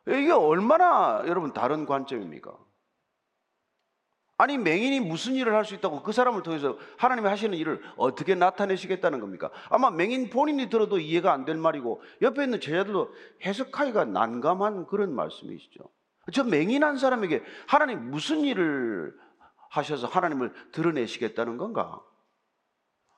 이게 0.06 0.32
얼마나 0.32 1.22
여러분 1.26 1.52
다른 1.52 1.84
관점입니까? 1.86 2.56
아니 4.40 4.56
맹인이 4.56 5.00
무슨 5.00 5.34
일을 5.34 5.54
할 5.54 5.64
수 5.64 5.74
있다고 5.74 6.02
그 6.02 6.12
사람을 6.12 6.42
통해서 6.42 6.78
하나님이 6.96 7.28
하시는 7.28 7.56
일을 7.56 7.82
어떻게 7.96 8.34
나타내시겠다는 8.34 9.20
겁니까? 9.20 9.50
아마 9.68 9.90
맹인 9.90 10.30
본인이 10.30 10.70
들어도 10.70 10.98
이해가 10.98 11.32
안 11.32 11.44
될 11.44 11.56
말이고 11.56 12.02
옆에 12.22 12.44
있는 12.44 12.60
제자들도 12.60 13.14
해석하기가 13.44 14.06
난감한 14.06 14.86
그런 14.86 15.14
말씀이시죠. 15.14 15.80
저 16.32 16.44
맹인한 16.44 16.96
사람에게 16.96 17.42
하나님 17.66 18.10
무슨 18.10 18.40
일을 18.40 19.14
하셔서 19.70 20.06
하나님을 20.06 20.52
드러내시겠다는 20.72 21.56
건가? 21.58 22.02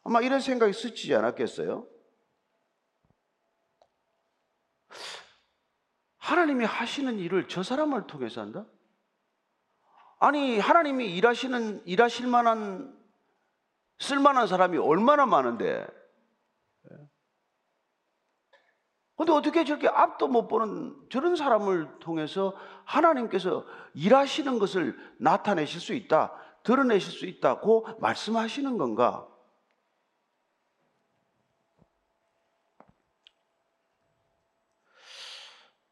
아마 0.05 0.21
이런 0.21 0.41
생각이 0.41 0.73
스치지 0.73 1.15
않았겠어요? 1.15 1.87
하나님이 6.19 6.65
하시는 6.65 7.19
일을 7.19 7.49
저 7.49 7.63
사람을 7.63 8.07
통해서 8.07 8.41
한다? 8.41 8.65
아니, 10.23 10.61
하나님이 10.61 11.17
일하시는, 11.17 11.85
일하실 11.85 12.29
만한, 12.29 12.97
쓸만한 13.99 14.47
사람이 14.47 14.79
얼마나 14.79 15.27
많은데. 15.27 15.85
근데 19.17 19.33
어떻게 19.33 19.65
저렇게 19.65 19.89
앞도 19.89 20.29
못 20.29 20.47
보는 20.47 21.09
저런 21.11 21.35
사람을 21.35 21.99
통해서 21.99 22.55
하나님께서 22.85 23.67
일하시는 23.95 24.61
것을 24.61 24.97
나타내실 25.19 25.81
수 25.81 25.93
있다, 25.93 26.33
드러내실 26.63 27.11
수 27.11 27.27
있다고 27.27 27.89
말씀하시는 27.99 28.79
건가? 28.79 29.27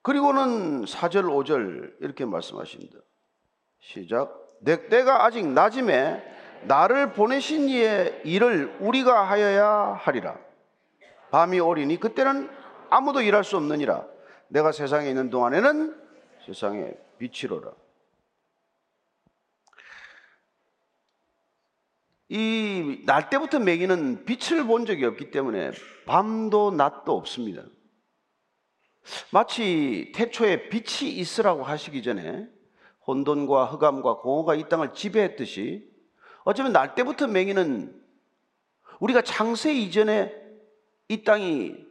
그리고는 0.02 0.84
4절, 0.84 1.24
5절 1.24 2.00
이렇게 2.00 2.24
말씀하십니다. 2.24 3.00
시작. 3.80 4.36
내 4.60 4.88
때가 4.88 5.24
아직 5.24 5.46
낮음에 5.46 6.22
나를 6.64 7.12
보내신 7.12 7.68
이의 7.68 8.20
일을 8.24 8.76
우리가 8.80 9.28
하여야 9.28 9.94
하리라. 10.00 10.38
밤이 11.30 11.60
오리니 11.60 11.98
그때는 11.98 12.50
아무도 12.90 13.22
일할 13.22 13.44
수 13.44 13.56
없느니라. 13.56 14.06
내가 14.48 14.72
세상에 14.72 15.08
있는 15.08 15.30
동안에는 15.30 15.96
세상에 16.46 16.92
빛이로라. 17.18 17.72
이 22.28 23.02
날 23.06 23.28
때부터 23.30 23.58
매기는 23.58 24.24
빛을 24.24 24.64
본 24.66 24.86
적이 24.86 25.06
없기 25.06 25.30
때문에 25.30 25.72
밤도 26.06 26.72
낮도 26.72 27.16
없습니다. 27.16 27.64
마치 29.32 30.12
태초에 30.14 30.68
빛이 30.68 31.10
있으라고 31.10 31.64
하시기 31.64 32.02
전에 32.02 32.46
혼돈과 33.06 33.66
흑암과 33.66 34.18
공허가 34.18 34.54
이 34.54 34.68
땅을 34.68 34.94
지배했듯이 34.94 35.90
어쩌면 36.44 36.72
날 36.72 36.94
때부터 36.94 37.26
맹인은 37.26 38.00
우리가 39.00 39.22
창세 39.22 39.72
이전에 39.72 40.34
이 41.08 41.24
땅이 41.24 41.86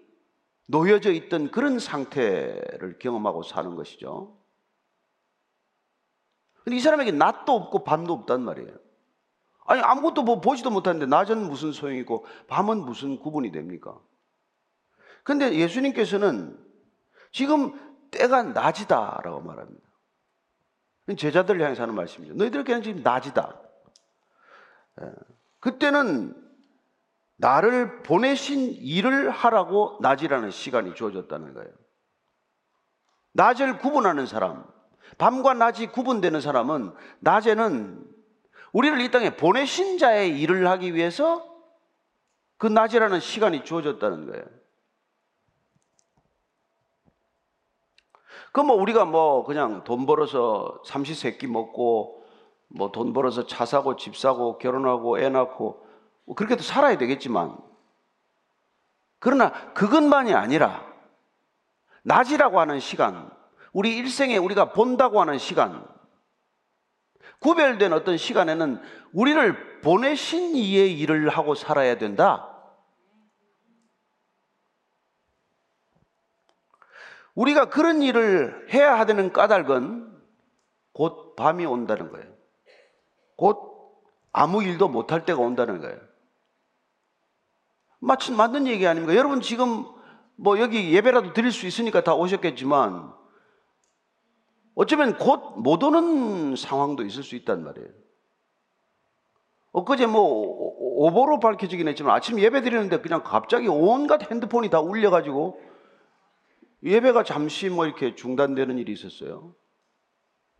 놓여져 0.67 1.11
있던 1.11 1.51
그런 1.51 1.79
상태를 1.79 2.99
경험하고 2.99 3.43
사는 3.43 3.75
것이죠. 3.75 4.37
근데 6.63 6.77
이 6.77 6.79
사람에게 6.79 7.11
낮도 7.11 7.51
없고 7.51 7.83
밤도 7.83 8.13
없단 8.13 8.43
말이에요. 8.43 8.77
아니, 9.65 9.81
아무것도 9.81 10.23
뭐 10.23 10.41
보지도 10.41 10.69
못하는데 10.69 11.05
낮은 11.07 11.47
무슨 11.47 11.71
소용이고 11.71 12.25
밤은 12.47 12.79
무슨 12.79 13.19
구분이 13.19 13.51
됩니까? 13.51 13.99
근데 15.23 15.53
예수님께서는 15.55 16.57
지금 17.31 17.73
때가 18.11 18.43
낮이다라고 18.43 19.41
말합니다. 19.41 19.88
제자들을 21.17 21.61
향해서 21.61 21.83
하는 21.83 21.95
말씀이죠. 21.95 22.33
너희들에게는 22.35 22.83
지금 22.83 23.03
낮이다. 23.03 23.59
예. 25.01 25.11
그때는 25.59 26.35
나를 27.37 28.03
보내신 28.03 28.73
일을 28.73 29.29
하라고 29.29 29.97
낮이라는 30.01 30.51
시간이 30.51 30.93
주어졌다는 30.93 31.53
거예요. 31.53 31.69
낮을 33.33 33.79
구분하는 33.79 34.25
사람, 34.25 34.65
밤과 35.17 35.53
낮이 35.53 35.87
구분되는 35.87 36.41
사람은 36.41 36.93
낮에는 37.19 38.05
우리를 38.73 38.99
이 39.01 39.11
땅에 39.11 39.35
보내신 39.35 39.97
자의 39.97 40.39
일을 40.39 40.67
하기 40.67 40.93
위해서 40.95 41.45
그 42.57 42.67
낮이라는 42.67 43.19
시간이 43.19 43.63
주어졌다는 43.63 44.27
거예요. 44.27 44.58
그럼 48.51 48.67
뭐 48.67 48.75
우리가 48.77 49.05
뭐 49.05 49.43
그냥 49.45 49.83
돈 49.83 50.05
벌어서 50.05 50.81
삼시세끼 50.85 51.47
먹고 51.47 52.19
뭐 52.69 52.91
돈 52.91 53.13
벌어서 53.13 53.47
차 53.47 53.65
사고 53.65 53.95
집 53.95 54.15
사고 54.15 54.57
결혼하고 54.57 55.19
애 55.19 55.29
낳고 55.29 55.85
뭐 56.25 56.35
그렇게도 56.35 56.61
살아야 56.61 56.97
되겠지만 56.97 57.57
그러나 59.19 59.51
그것만이 59.73 60.33
아니라 60.33 60.85
낮이라고 62.03 62.59
하는 62.59 62.79
시간 62.79 63.29
우리 63.73 63.97
일생에 63.97 64.37
우리가 64.37 64.71
본다고 64.71 65.19
하는 65.19 65.37
시간 65.37 65.85
구별된 67.39 67.93
어떤 67.93 68.17
시간에는 68.17 68.81
우리를 69.13 69.81
보내신 69.81 70.55
이의 70.55 70.97
일을 70.99 71.29
하고 71.29 71.55
살아야 71.55 71.97
된다. 71.97 72.48
우리가 77.39 77.69
그런 77.69 78.01
일을 78.01 78.67
해야 78.73 78.99
하는 78.99 79.31
까닭은 79.31 80.11
곧 80.91 81.37
밤이 81.37 81.65
온다는 81.65 82.11
거예요. 82.11 82.27
곧 83.37 83.57
아무 84.33 84.61
일도 84.61 84.89
못할 84.89 85.25
때가 85.25 85.39
온다는 85.39 85.79
거예요. 85.79 85.97
마침 87.99 88.35
맞는 88.35 88.67
얘기 88.67 88.85
아닙니까? 88.85 89.15
여러분 89.15 89.39
지금 89.39 89.85
뭐 90.35 90.59
여기 90.59 90.93
예배라도 90.93 91.31
드릴 91.31 91.53
수 91.53 91.65
있으니까 91.65 92.03
다 92.03 92.13
오셨겠지만 92.13 93.13
어쩌면 94.75 95.17
곧 95.17 95.39
못 95.59 95.81
오는 95.83 96.57
상황도 96.57 97.03
있을 97.05 97.23
수 97.23 97.37
있단 97.37 97.63
말이에요. 97.63 97.87
엊그제 99.71 100.07
뭐 100.07 100.23
오보로 101.05 101.39
밝혀지긴 101.39 101.87
했지만 101.87 102.15
아침 102.15 102.37
예배 102.37 102.63
드리는데 102.63 102.99
그냥 102.99 103.23
갑자기 103.23 103.69
온갖 103.69 104.29
핸드폰이 104.29 104.69
다 104.69 104.81
울려가지고 104.81 105.68
예배가 106.83 107.23
잠시 107.23 107.69
뭐 107.69 107.85
이렇게 107.85 108.15
중단되는 108.15 108.77
일이 108.77 108.93
있었어요. 108.93 109.55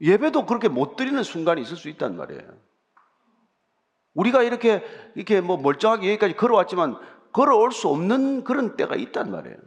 예배도 0.01 0.45
그렇게 0.45 0.67
못 0.67 0.95
드리는 0.95 1.21
순간이 1.23 1.61
있을 1.61 1.77
수 1.77 1.89
있단 1.89 2.15
말이에요. 2.15 2.41
우리가 4.13 4.43
이렇게 4.43 4.83
이렇게 5.15 5.41
뭐 5.41 5.57
멀쩡하게 5.57 6.09
여기까지 6.09 6.35
걸어왔지만 6.35 6.97
걸어올 7.31 7.71
수 7.71 7.87
없는 7.87 8.43
그런 8.43 8.75
때가 8.75 8.95
있단 8.95 9.31
말이에요. 9.31 9.57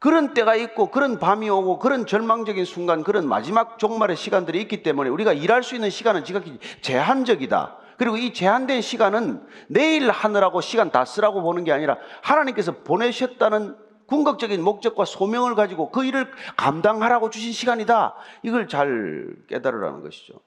그런 0.00 0.32
때가 0.32 0.54
있고 0.54 0.90
그런 0.90 1.18
밤이 1.18 1.50
오고 1.50 1.80
그런 1.80 2.06
절망적인 2.06 2.64
순간 2.64 3.02
그런 3.02 3.28
마지막 3.28 3.78
종말의 3.78 4.16
시간들이 4.16 4.60
있기 4.62 4.84
때문에 4.84 5.10
우리가 5.10 5.32
일할 5.32 5.64
수 5.64 5.74
있는 5.74 5.90
시간은 5.90 6.24
지극히 6.24 6.58
제한적이다. 6.82 7.78
그리고 7.98 8.16
이 8.16 8.32
제한된 8.32 8.80
시간은 8.80 9.44
내일 9.68 10.08
하느라고 10.08 10.60
시간 10.60 10.92
다 10.92 11.04
쓰라고 11.04 11.42
보는 11.42 11.64
게 11.64 11.72
아니라 11.72 11.98
하나님께서 12.22 12.84
보내셨다는 12.84 13.76
궁극적인 14.08 14.62
목적과 14.62 15.04
소명을 15.04 15.54
가지고 15.54 15.90
그 15.90 16.04
일을 16.04 16.32
감당하라고 16.56 17.30
주신 17.30 17.52
시간이다. 17.52 18.14
이걸 18.42 18.66
잘 18.66 19.36
깨달으라는 19.48 20.02
것이죠. 20.02 20.40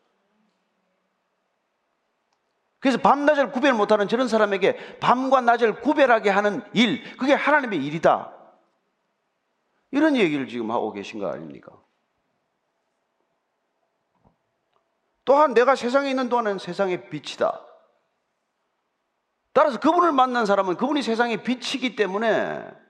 그래서 2.80 2.98
밤낮을 2.98 3.52
구별 3.52 3.74
못하는 3.74 4.08
저런 4.08 4.28
사람에게 4.28 4.98
밤과 5.00 5.42
낮을 5.42 5.82
구별하게 5.82 6.32
하는 6.32 6.64
일, 6.74 7.16
그게 7.18 7.34
하나님의 7.34 7.86
일이다. 7.86 8.34
이런 9.92 10.16
얘기를 10.16 10.48
지금 10.48 10.72
하고 10.72 10.92
계신 10.92 11.20
거 11.20 11.28
아닙니까? 11.28 11.72
또한 15.24 15.54
내가 15.54 15.76
세상에 15.76 16.10
있는 16.10 16.30
동안은 16.30 16.58
세상의 16.58 17.12
빛이다. 17.12 17.64
따라서 19.54 19.80
그분을 19.80 20.12
만난 20.12 20.48
사람은 20.48 20.78
그분이 20.78 21.04
세상의 21.04 21.44
빛이기 21.44 21.96
때문에 21.96 22.82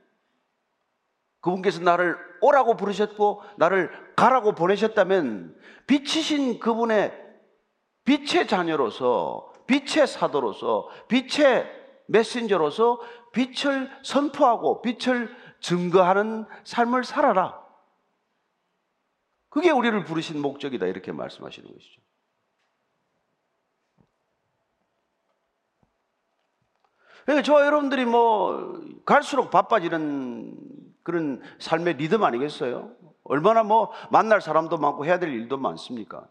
그분께서 1.41 1.81
나를 1.81 2.17
오라고 2.41 2.75
부르셨고 2.75 3.43
나를 3.57 3.91
가라고 4.15 4.53
보내셨다면 4.53 5.59
빛이신 5.87 6.59
그분의 6.59 7.11
빛의 8.05 8.47
자녀로서 8.47 9.51
빛의 9.67 10.07
사도로서 10.07 10.89
빛의 11.07 11.81
메신저로서 12.07 12.99
빛을 13.31 13.89
선포하고 14.03 14.81
빛을 14.81 15.35
증거하는 15.61 16.45
삶을 16.63 17.03
살아라. 17.03 17.61
그게 19.49 19.69
우리를 19.69 20.03
부르신 20.03 20.41
목적이다 20.41 20.87
이렇게 20.87 21.11
말씀하시는 21.11 21.71
것이죠. 21.71 22.01
그러니까 27.25 27.43
저와 27.43 27.65
여러분들이 27.65 28.05
뭐 28.05 28.81
갈수록 29.05 29.51
바빠지는 29.51 30.90
그런 31.03 31.41
삶의 31.59 31.95
리듬 31.95 32.23
아니겠어요? 32.23 32.91
얼마나 33.23 33.63
뭐 33.63 33.91
만날 34.11 34.41
사람도 34.41 34.77
많고 34.77 35.05
해야 35.05 35.19
될 35.19 35.29
일도 35.29 35.57
많습니까? 35.57 36.27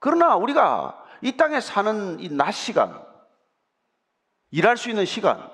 그러나 0.00 0.36
우리가 0.36 1.02
이 1.22 1.36
땅에 1.36 1.60
사는 1.60 2.20
이 2.20 2.28
낮 2.28 2.52
시간, 2.52 3.02
일할 4.50 4.76
수 4.76 4.90
있는 4.90 5.04
시간, 5.04 5.50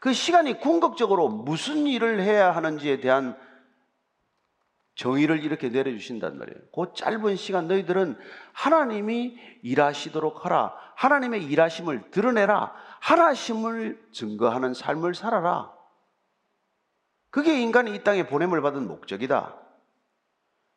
그 0.00 0.12
시간이 0.12 0.60
궁극적으로 0.60 1.28
무슨 1.28 1.86
일을 1.86 2.20
해야 2.22 2.50
하는지에 2.54 3.00
대한 3.00 3.36
정의를 4.96 5.42
이렇게 5.42 5.70
내려주신단 5.70 6.38
말이에요. 6.38 6.58
그 6.72 6.92
짧은 6.94 7.34
시간 7.36 7.66
너희들은 7.66 8.16
하나님이 8.52 9.36
일하시도록 9.62 10.44
하라. 10.44 10.74
하나님의 10.96 11.42
일하심을 11.44 12.10
드러내라. 12.12 12.72
하나심을 13.00 14.08
증거하는 14.12 14.72
삶을 14.74 15.14
살아라. 15.14 15.73
그게 17.34 17.60
인간이 17.60 17.92
이 17.92 18.04
땅에 18.04 18.28
보냄을 18.28 18.62
받은 18.62 18.86
목적이다. 18.86 19.56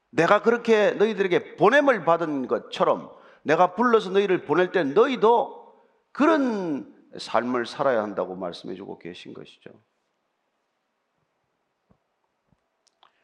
내가 0.09 0.41
그렇게 0.41 0.89
너희들에게 0.89 1.55
보냄을 1.55 2.03
받은 2.03 2.47
것처럼 2.47 3.11
내가 3.43 3.75
불러서 3.75 4.09
너희를 4.09 4.41
보낼 4.41 4.71
때 4.71 4.83
너희도 4.83 5.75
그런 6.11 6.91
삶을 7.15 7.67
살아야 7.67 8.01
한다고 8.01 8.35
말씀해 8.35 8.73
주고 8.73 8.97
계신 8.97 9.35
것이죠. 9.35 9.69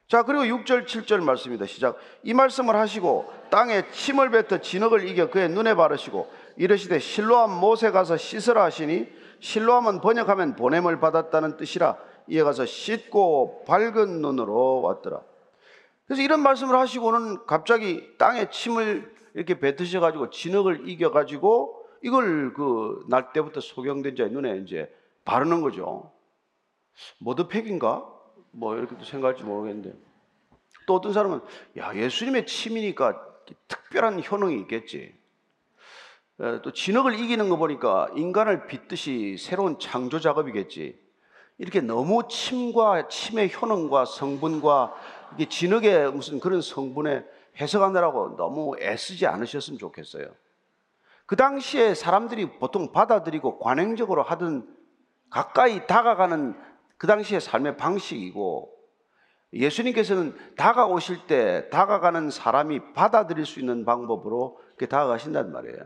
자, 0.08 0.22
그리고 0.22 0.43
6절, 0.43 0.86
7절 0.86 1.24
말씀입니다. 1.24 1.65
시작. 1.65 1.98
이 2.22 2.36
말씀을 2.36 2.76
하시고 2.76 3.34
땅에 3.50 3.89
침을 3.89 4.30
뱉어 4.30 4.62
진흙을 4.62 5.08
이겨 5.08 5.32
그의 5.32 5.50
눈에 5.50 5.74
바르시고 5.74 6.32
이르시되 6.58 7.00
실로암 7.00 7.50
못에 7.50 7.89
가서 7.89 8.15
씻으라 8.15 8.63
하시니 8.63 9.12
실로암은 9.39 10.02
번역하면 10.02 10.56
보냄을 10.56 11.00
받았다는 11.00 11.58
뜻이라 11.58 12.12
이에 12.28 12.44
가서 12.44 12.66
씻고 12.66 13.66
밝은 13.66 14.22
눈으로 14.22 14.82
왔더라. 14.82 15.22
그래서 16.06 16.22
이런 16.22 16.42
말씀을 16.42 16.78
하시고는 16.78 17.46
갑자기 17.46 18.18
땅에 18.18 18.50
침을 18.50 19.14
이렇게 19.34 19.60
뱉으셔 19.60 20.00
가지고 20.00 20.30
진흙을 20.30 20.88
이겨 20.88 21.12
가지고 21.12 21.88
이걸 22.02 22.54
그 22.54 23.06
날 23.08 23.32
때부터 23.34 23.62
소경된 23.62 24.16
자의 24.16 24.30
눈에 24.30 24.58
이제 24.58 24.94
바르는 25.26 25.62
거죠. 25.62 26.12
모드팩인가? 27.20 28.10
뭐 28.52 28.76
이렇게 28.76 28.96
또 28.98 29.04
생각할지 29.04 29.44
모르겠는데 29.44 29.98
또 30.86 30.96
어떤 30.96 31.14
사람은 31.14 31.40
야 31.78 31.96
예수님의 31.96 32.46
침이니까 32.46 33.20
특별한 33.68 34.24
효능이 34.24 34.60
있겠지. 34.62 35.16
에, 36.40 36.62
또 36.62 36.72
진흙을 36.72 37.20
이기는 37.20 37.50
거 37.50 37.58
보니까 37.58 38.10
인간을 38.16 38.68
빚듯이 38.68 39.38
새로운 39.38 39.80
창조 39.80 40.20
작업이겠지. 40.20 41.03
이렇게 41.58 41.82
너무 41.82 42.28
침과 42.28 43.08
침의 43.08 43.54
효능과 43.54 44.06
성분과 44.06 44.94
이게 45.34 45.48
진흙의 45.48 46.12
무슨 46.12 46.39
그런 46.39 46.62
성분에 46.62 47.26
해석하느라고 47.60 48.36
너무 48.36 48.76
애쓰지 48.80 49.28
않으셨으면 49.28 49.78
좋겠어요. 49.78 50.28
그 51.26 51.36
당시에 51.36 51.94
사람들이 51.94 52.60
보통 52.60 52.92
받아들이고 52.92 53.60
관행적으로 53.60 54.24
하던 54.24 54.68
가까이 55.30 55.88
다가가는 55.88 56.56
그 56.98 57.08
당시의 57.08 57.42
삶의 57.42 57.78
방식이고 57.78 58.72
예수님께서는 59.54 60.36
다가오실 60.58 61.28
때 61.28 61.70
다가가는 61.70 62.32
사람이 62.32 62.94
받아들일 62.94 63.46
수 63.46 63.60
있는 63.60 63.86
방법으로 63.86 64.60
이렇게 64.70 64.88
다가가신단 64.88 65.52
말이에요. 65.52 65.78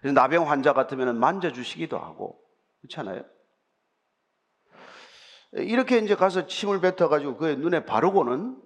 그래서 0.00 0.14
나병 0.14 0.50
환자 0.50 0.72
같으면 0.72 1.18
만져주시기도 1.18 1.98
하고 1.98 2.40
그렇잖아요. 2.80 3.22
이렇게 5.56 5.98
이제 5.98 6.14
가서 6.14 6.46
침을 6.46 6.80
뱉어가지고 6.80 7.36
그 7.36 7.46
눈에 7.46 7.84
바르고는 7.84 8.60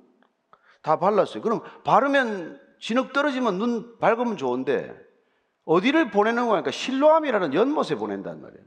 다 0.82 0.98
발랐어요. 0.98 1.42
그럼 1.42 1.62
바르면 1.84 2.60
진흙 2.80 3.12
떨어지면 3.12 3.58
눈 3.58 3.98
밝으면 3.98 4.36
좋은데 4.36 4.94
어디를 5.64 6.10
보내는 6.10 6.48
거니까 6.48 6.70
실로암이라는 6.70 7.54
연못에 7.54 7.94
보낸단 7.96 8.40
말이에요. 8.40 8.64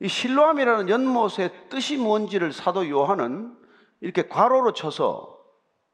이 0.00 0.08
실로암이라는 0.08 0.88
연못의 0.88 1.68
뜻이 1.68 1.96
뭔지를 1.96 2.52
사도 2.52 2.88
요한은 2.88 3.56
이렇게 4.00 4.28
괄호로 4.28 4.72
쳐서 4.72 5.38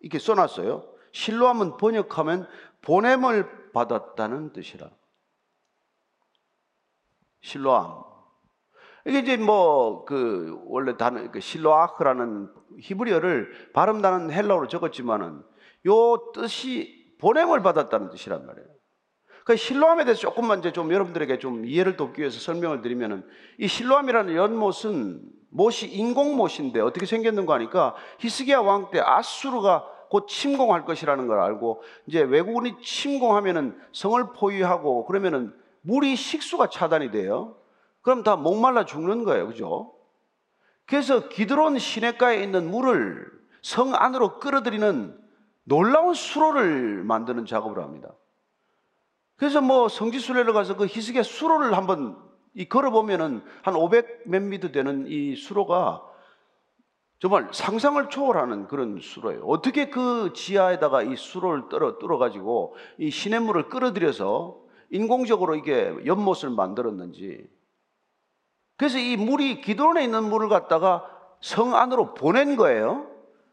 이렇게 0.00 0.18
써놨어요. 0.18 0.88
실로암은 1.12 1.76
번역하면 1.76 2.48
보냄을 2.82 3.72
받았다는 3.72 4.52
뜻이라. 4.52 4.90
실로암. 7.40 8.11
이게 9.06 9.18
이제 9.20 9.36
뭐 9.36 10.04
그 10.04 10.60
원래 10.66 10.96
단어 10.96 11.30
그 11.30 11.40
실로아크라는 11.40 12.48
히브리어를 12.80 13.70
발음다는 13.72 14.30
헬라어로 14.30 14.68
적었지만은 14.68 15.42
요 15.86 16.32
뜻이 16.34 17.14
보냄을 17.20 17.62
받았다는 17.62 18.10
뜻이란 18.10 18.46
말이에요. 18.46 18.68
그 19.44 19.56
실로암에 19.56 20.04
대해서 20.04 20.20
조금만 20.20 20.60
이제 20.60 20.72
좀 20.72 20.92
여러분들에게 20.92 21.38
좀 21.38 21.64
이해를 21.64 21.96
돕기 21.96 22.20
위해서 22.20 22.38
설명을 22.38 22.80
드리면은 22.82 23.24
이 23.58 23.66
실로암이라는 23.66 24.34
연못은 24.36 25.20
못이 25.50 25.86
인공못인데 25.86 26.80
어떻게 26.80 27.06
생겼는가 27.06 27.54
하니까 27.54 27.94
히스기야 28.20 28.60
왕 28.60 28.90
때 28.90 29.00
아수르가 29.00 29.84
곧 30.10 30.26
침공할 30.28 30.84
것이라는 30.84 31.26
걸 31.26 31.40
알고 31.40 31.82
이제 32.06 32.20
외국인이 32.20 32.80
침공하면은 32.82 33.76
성을 33.92 34.22
포위하고 34.34 35.06
그러면은 35.06 35.52
물이 35.82 36.16
식수가 36.16 36.68
차단이 36.68 37.10
돼요. 37.10 37.56
그럼 38.02 38.22
다 38.22 38.36
목말라 38.36 38.84
죽는 38.84 39.24
거예요. 39.24 39.46
그죠? 39.46 39.94
그래서 40.86 41.28
기드론 41.28 41.78
시내가에 41.78 42.42
있는 42.42 42.70
물을 42.70 43.26
성 43.62 43.94
안으로 43.94 44.38
끌어들이는 44.40 45.18
놀라운 45.64 46.12
수로를 46.12 47.04
만드는 47.04 47.46
작업을 47.46 47.82
합니다. 47.82 48.12
그래서 49.36 49.60
뭐 49.60 49.88
성지순례를 49.88 50.52
가서 50.52 50.76
그 50.76 50.84
희석의 50.84 51.24
수로를 51.24 51.76
한번 51.76 52.16
이 52.54 52.68
걸어보면은 52.68 53.42
한 53.62 53.76
500 53.76 54.28
몇 54.28 54.42
미터 54.42 54.70
되는 54.70 55.06
이 55.06 55.36
수로가 55.36 56.02
정말 57.18 57.48
상상을 57.52 58.08
초월하는 58.08 58.66
그런 58.66 58.98
수로예요. 59.00 59.44
어떻게 59.46 59.90
그 59.90 60.32
지하에다가 60.34 61.02
이 61.02 61.14
수로를 61.14 61.68
뚫어, 61.68 61.98
뚫어가지고 61.98 62.74
이 62.98 63.10
시냇물을 63.10 63.68
끌어들여서 63.68 64.60
인공적으로 64.90 65.54
이게 65.54 65.94
연못을 66.04 66.50
만들었는지. 66.50 67.48
그래서 68.76 68.98
이 68.98 69.16
물이 69.16 69.60
기도원에 69.60 70.04
있는 70.04 70.24
물을 70.24 70.48
갖다가 70.48 71.08
성 71.40 71.74
안으로 71.74 72.14
보낸 72.14 72.56
거예요. 72.56 73.06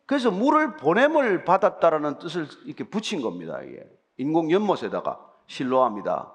그래서 0.06 0.32
물을 0.32 0.78
보냄을 0.78 1.46
받았다라는 1.46 2.20
뜻을 2.20 2.48
이렇게 2.66 2.84
붙인 2.84 3.22
겁니다. 3.22 3.62
이게 3.62 3.88
인공 4.18 4.52
연못에다가 4.52 5.20
실로합니다. 5.48 6.34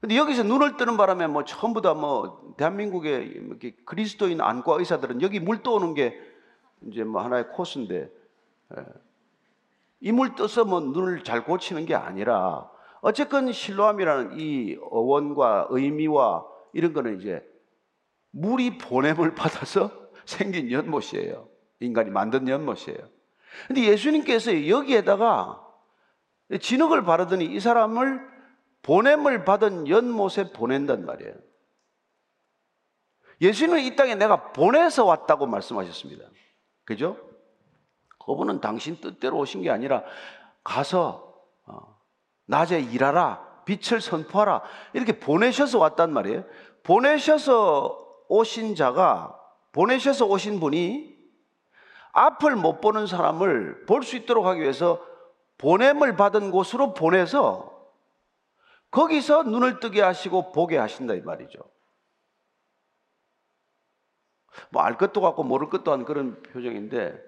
근데 0.00 0.16
여기서 0.16 0.44
눈을 0.44 0.76
뜨는 0.76 0.96
바람에 0.96 1.26
뭐 1.26 1.44
전부 1.44 1.82
다 1.82 1.94
뭐 1.94 2.54
대한민국의 2.56 3.26
이렇게 3.26 3.72
그리스도인 3.84 4.40
안과 4.40 4.74
의사들은 4.78 5.22
여기 5.22 5.40
물 5.40 5.62
떠오는 5.62 5.94
게 5.94 6.18
이제 6.82 7.04
뭐 7.04 7.22
하나의 7.22 7.48
코스인데 7.50 8.10
예. 8.76 8.84
이물 10.00 10.34
떠서 10.36 10.64
뭐 10.64 10.80
눈을 10.80 11.24
잘 11.24 11.44
고치는 11.44 11.86
게 11.86 11.94
아니라 11.94 12.70
어쨌건 13.00 13.52
실로암이라는 13.52 14.38
이 14.38 14.76
어원과 14.90 15.68
의미와 15.70 16.44
이런 16.72 16.92
거는 16.92 17.20
이제 17.20 17.47
물이 18.30 18.78
보냄을 18.78 19.34
받아서 19.34 19.90
생긴 20.26 20.70
연못이에요. 20.70 21.48
인간이 21.80 22.10
만든 22.10 22.48
연못이에요. 22.48 22.98
근데 23.66 23.82
예수님께서 23.84 24.68
여기에다가 24.68 25.64
진흙을 26.60 27.04
바르더니 27.04 27.44
이 27.44 27.60
사람을 27.60 28.20
보냄을 28.82 29.44
받은 29.44 29.88
연못에 29.88 30.52
보낸단 30.54 31.04
말이에요. 31.04 31.34
예수님은 33.40 33.82
이 33.82 33.96
땅에 33.96 34.14
내가 34.14 34.52
보내서 34.52 35.04
왔다고 35.04 35.46
말씀하셨습니다. 35.46 36.24
그죠? 36.84 37.16
그분은 38.24 38.60
당신 38.60 39.00
뜻대로 39.00 39.38
오신 39.38 39.62
게 39.62 39.70
아니라 39.70 40.04
가서 40.64 41.34
어, 41.66 41.98
낮에 42.46 42.80
일하라, 42.80 43.64
빛을 43.64 44.00
선포하라 44.00 44.62
이렇게 44.92 45.18
보내셔서 45.18 45.78
왔단 45.78 46.12
말이에요. 46.12 46.44
보내셔서 46.82 48.07
오신 48.28 48.74
자가 48.74 49.38
보내셔서 49.72 50.26
오신 50.26 50.60
분이 50.60 51.16
앞을 52.12 52.56
못 52.56 52.80
보는 52.80 53.06
사람을 53.06 53.86
볼 53.86 54.02
수 54.02 54.16
있도록 54.16 54.46
하기 54.46 54.60
위해서 54.60 55.04
보냄을 55.58 56.16
받은 56.16 56.50
곳으로 56.50 56.94
보내서 56.94 57.76
거기서 58.90 59.42
눈을 59.44 59.80
뜨게 59.80 60.00
하시고 60.00 60.52
보게 60.52 60.78
하신다 60.78 61.14
이 61.14 61.20
말이죠. 61.20 61.58
뭐 64.70 64.82
알 64.82 64.96
것도 64.96 65.20
같고 65.20 65.42
모를 65.44 65.68
것도 65.68 65.92
한 65.92 66.04
그런 66.04 66.42
표정인데 66.42 67.22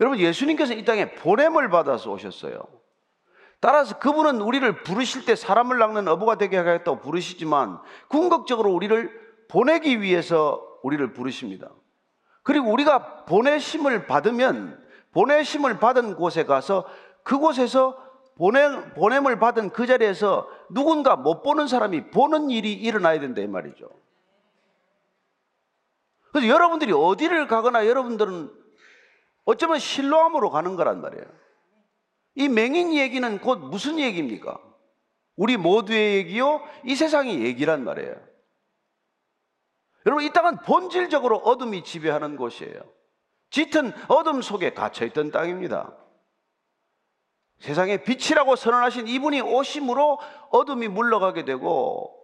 여러분 0.00 0.18
예수님께서 0.18 0.74
이 0.74 0.84
땅에 0.84 1.14
보냄을 1.14 1.68
받아서 1.70 2.10
오셨어요. 2.10 2.62
따라서 3.60 3.98
그분은 3.98 4.40
우리를 4.40 4.82
부르실 4.82 5.24
때 5.24 5.36
사람을 5.36 5.78
낚는 5.78 6.08
어부가 6.08 6.36
되게 6.36 6.56
하겠다고 6.56 7.00
부르시지만 7.00 7.80
궁극적으로 8.08 8.72
우리를 8.72 9.23
보내기 9.54 10.02
위해서 10.02 10.66
우리를 10.82 11.12
부르십니다. 11.12 11.70
그리고 12.42 12.72
우리가 12.72 13.24
보내심을 13.24 14.08
받으면 14.08 14.84
보내심을 15.12 15.78
받은 15.78 16.16
곳에 16.16 16.44
가서 16.44 16.84
그곳에서 17.22 17.96
보냄, 18.36 18.94
보냄을 18.94 19.38
받은 19.38 19.70
그 19.70 19.86
자리에서 19.86 20.48
누군가 20.70 21.14
못 21.14 21.42
보는 21.42 21.68
사람이 21.68 22.10
보는 22.10 22.50
일이 22.50 22.72
일어나야 22.72 23.20
된다 23.20 23.40
이 23.42 23.46
말이죠. 23.46 23.88
그래서 26.32 26.48
여러분들이 26.48 26.90
어디를 26.90 27.46
가거나 27.46 27.86
여러분들은 27.86 28.50
어쩌면 29.44 29.78
신뢰함으로 29.78 30.50
가는 30.50 30.74
거란 30.74 31.00
말이에요. 31.00 31.26
이 32.34 32.48
맹인 32.48 32.92
얘기는 32.92 33.38
곧 33.38 33.60
무슨 33.60 34.00
얘기입니까? 34.00 34.58
우리 35.36 35.56
모두의 35.56 36.16
얘기요, 36.16 36.60
이 36.82 36.96
세상의 36.96 37.44
얘기란 37.44 37.84
말이에요. 37.84 38.33
여러분, 40.06 40.24
이 40.24 40.30
땅은 40.30 40.58
본질적으로 40.58 41.38
어둠이 41.38 41.82
지배하는 41.82 42.36
곳이에요. 42.36 42.80
짙은 43.50 43.92
어둠 44.08 44.42
속에 44.42 44.74
갇혀있던 44.74 45.30
땅입니다. 45.30 45.96
세상에 47.58 48.02
빛이라고 48.02 48.56
선언하신 48.56 49.06
이분이 49.08 49.40
오심으로 49.40 50.18
어둠이 50.50 50.88
물러가게 50.88 51.44
되고, 51.44 52.20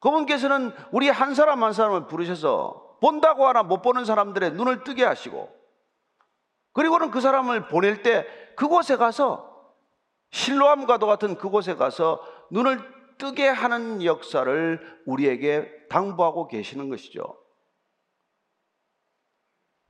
그분께서는 0.00 0.72
우리 0.90 1.08
한 1.08 1.34
사람 1.34 1.62
한 1.62 1.72
사람을 1.72 2.06
부르셔서 2.06 2.98
본다고 3.00 3.46
하나 3.46 3.62
못 3.62 3.82
보는 3.82 4.04
사람들의 4.04 4.52
눈을 4.52 4.84
뜨게 4.84 5.04
하시고, 5.04 5.54
그리고는 6.72 7.10
그 7.10 7.20
사람을 7.20 7.68
보낼 7.68 8.02
때 8.02 8.26
그곳에 8.56 8.96
가서 8.96 9.54
실로암과도 10.30 11.06
같은 11.06 11.36
그곳에 11.36 11.74
가서 11.74 12.20
눈을 12.50 12.95
뜨게 13.18 13.48
하는 13.48 14.04
역사를 14.04 15.02
우리에게 15.06 15.86
당부하고 15.88 16.48
계시는 16.48 16.88
것이죠. 16.88 17.42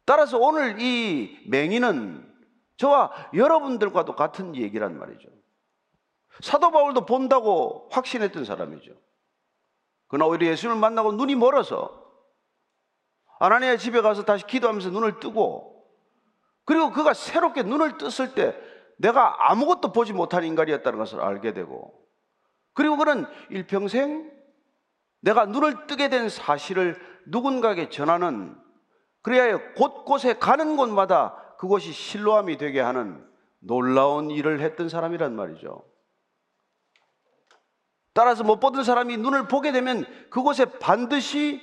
따라서 0.04 0.38
오늘 0.38 0.80
이 0.80 1.38
맹인은 1.48 2.34
저와 2.76 3.30
여러분들과도 3.34 4.14
같은 4.14 4.54
얘기란 4.54 4.98
말이죠. 4.98 5.28
사도 6.40 6.70
바울도 6.70 7.06
본다고 7.06 7.88
확신했던 7.90 8.44
사람이죠. 8.44 8.92
그러나 10.08 10.26
오히려 10.26 10.46
예수님을 10.48 10.80
만나고 10.80 11.12
눈이 11.12 11.34
멀어서 11.34 12.04
아나니아 13.38 13.76
집에 13.76 14.00
가서 14.00 14.24
다시 14.24 14.46
기도하면서 14.46 14.90
눈을 14.90 15.18
뜨고 15.18 15.84
그리고 16.64 16.90
그가 16.90 17.14
새롭게 17.14 17.62
눈을 17.62 17.98
떴을 17.98 18.34
때 18.34 18.56
내가 18.98 19.50
아무것도 19.50 19.92
보지 19.92 20.12
못한 20.12 20.44
인간이었다는 20.44 20.98
것을 20.98 21.20
알게 21.20 21.52
되고 21.52 21.95
그리고 22.76 22.98
그는 22.98 23.24
일평생 23.48 24.30
내가 25.20 25.46
눈을 25.46 25.86
뜨게 25.86 26.10
된 26.10 26.28
사실을 26.28 27.00
누군가에게 27.24 27.88
전하는 27.88 28.54
그래야 29.22 29.72
곳곳에 29.72 30.34
가는 30.34 30.76
곳마다 30.76 31.56
그것이 31.58 31.90
신로함이 31.92 32.58
되게 32.58 32.80
하는 32.80 33.26
놀라운 33.60 34.30
일을 34.30 34.60
했던 34.60 34.90
사람이란 34.90 35.34
말이죠. 35.34 35.84
따라서 38.12 38.44
못 38.44 38.60
보던 38.60 38.84
사람이 38.84 39.16
눈을 39.16 39.48
보게 39.48 39.72
되면 39.72 40.04
그곳에 40.28 40.66
반드시 40.66 41.60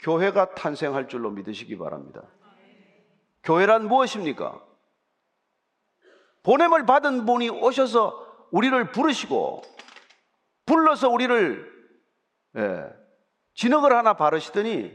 교회가 0.00 0.56
탄생할 0.56 1.06
줄로 1.08 1.30
믿으시기 1.30 1.78
바랍니다. 1.78 2.22
교회란 3.44 3.86
무엇입니까? 3.86 4.60
보냄을 6.42 6.86
받은 6.86 7.24
분이 7.24 7.50
오셔서 7.50 8.48
우리를 8.50 8.90
부르시고 8.90 9.62
불러서 10.70 11.08
우리를 11.08 11.68
예, 12.56 12.84
진흙을 13.54 13.92
하나 13.92 14.14
바르시더니 14.14 14.92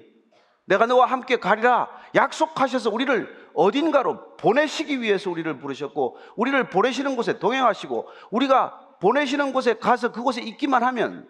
내가 0.63 0.85
너와 0.85 1.05
함께 1.05 1.37
가리라 1.37 1.89
약속하셔서 2.15 2.89
우리를 2.89 3.51
어딘가로 3.53 4.37
보내시기 4.37 5.01
위해서 5.01 5.29
우리를 5.29 5.59
부르셨고 5.59 6.17
우리를 6.37 6.69
보내시는 6.69 7.17
곳에 7.17 7.39
동행하시고 7.39 8.07
우리가 8.31 8.97
보내시는 9.01 9.51
곳에 9.51 9.77
가서 9.77 10.13
그곳에 10.13 10.41
있기만 10.41 10.81
하면 10.81 11.29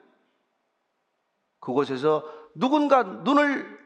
그곳에서 1.59 2.23
누군가 2.53 3.01
눈을 3.01 3.79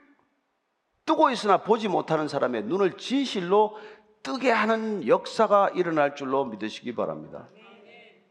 뜨고 1.06 1.32
있으나 1.32 1.64
보지 1.64 1.88
못하는 1.88 2.28
사람의 2.28 2.64
눈을 2.64 2.98
진실로 2.98 3.78
뜨게 4.24 4.52
하는 4.52 5.08
역사가 5.08 5.70
일어날 5.70 6.16
줄로 6.16 6.44
믿으시기 6.44 6.94
바랍니다. 6.96 7.48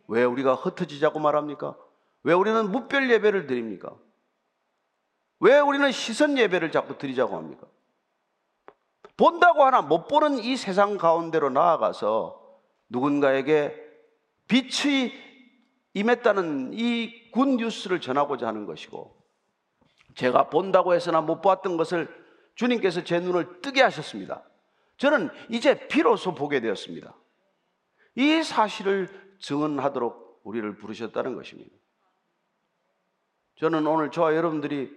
왜 0.09 0.25
우리가 0.25 0.55
흩어지자고 0.55 1.19
말합니까? 1.19 1.75
왜 2.25 2.33
우리는 2.35 2.71
무별 2.71 3.11
예배를 3.11 3.47
드립니까? 3.47 3.97
왜 5.41 5.59
우리는 5.61 5.91
시선 5.93 6.37
예배를 6.37 6.71
자꾸 6.73 6.99
드리자고 6.99 7.37
합니까? 7.37 7.67
본다고 9.17 9.65
하나 9.65 9.83
못 9.83 10.09
보는 10.09 10.39
이 10.39 10.57
세상 10.57 10.97
가운데로 10.99 11.51
나아가서 11.51 12.41
누군가에게 12.89 13.75
빛이 14.49 15.13
임했다는 15.95 16.73
이 16.75 17.29
군 17.39 17.57
뉴스를 17.57 18.01
전하고자 18.01 18.47
하는 18.47 18.67
것이고 18.67 19.17
제가 20.17 20.51
본다고 20.51 20.95
해서나 20.95 21.21
못 21.21 21.41
보았던 21.41 21.77
것을 21.77 22.09
주님께서 22.57 23.05
제 23.05 23.21
눈을 23.21 23.61
뜨게 23.61 23.83
하셨습니다. 23.83 24.43
저는 24.97 25.31
이제 25.49 25.87
비로소 25.87 26.35
보게 26.35 26.61
되었습니다. 26.61 27.15
이 28.17 28.43
사실을 28.43 29.37
증언하도록 29.39 30.41
우리를 30.43 30.77
부르셨다는 30.79 31.37
것입니다. 31.37 31.71
저는 33.59 33.87
오늘 33.87 34.11
저와 34.11 34.35
여러분들이 34.35 34.97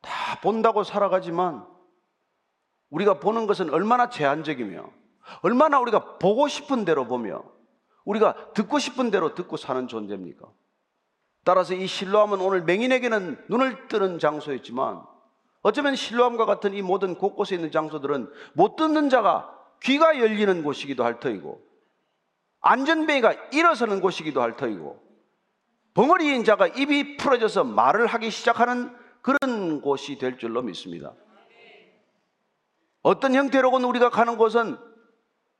다 0.00 0.40
본다고 0.40 0.84
살아가지만 0.84 1.66
우리가 2.90 3.14
보는 3.20 3.46
것은 3.46 3.70
얼마나 3.70 4.08
제한적이며 4.08 4.88
얼마나 5.42 5.78
우리가 5.80 6.18
보고 6.18 6.48
싶은 6.48 6.84
대로 6.84 7.06
보며 7.06 7.42
우리가 8.04 8.52
듣고 8.54 8.78
싶은 8.78 9.10
대로 9.10 9.34
듣고 9.34 9.56
사는 9.56 9.86
존재입니까? 9.86 10.46
따라서 11.44 11.74
이 11.74 11.86
신로함은 11.86 12.40
오늘 12.40 12.62
맹인에게는 12.62 13.46
눈을 13.48 13.88
뜨는 13.88 14.18
장소였지만 14.18 15.02
어쩌면 15.62 15.94
신로함과 15.94 16.46
같은 16.46 16.74
이 16.74 16.82
모든 16.82 17.16
곳곳에 17.16 17.56
있는 17.56 17.70
장소들은 17.70 18.30
못 18.54 18.76
듣는 18.76 19.08
자가 19.10 19.56
귀가 19.82 20.18
열리는 20.18 20.62
곳이기도 20.62 21.04
할 21.04 21.20
터이고 21.20 21.60
안전뱅이가 22.60 23.32
일어서는 23.52 24.00
곳이기도 24.00 24.40
할 24.40 24.56
터이고 24.56 25.09
벙어리인 26.00 26.44
자가 26.44 26.66
입이 26.66 27.18
풀어져서 27.18 27.64
말을 27.64 28.06
하기 28.06 28.30
시작하는 28.30 28.96
그런 29.20 29.82
곳이 29.82 30.16
될 30.16 30.38
줄로 30.38 30.62
믿습니다. 30.62 31.12
어떤 33.02 33.34
형태로건 33.34 33.84
우리가 33.84 34.08
가는 34.08 34.38
곳은 34.38 34.78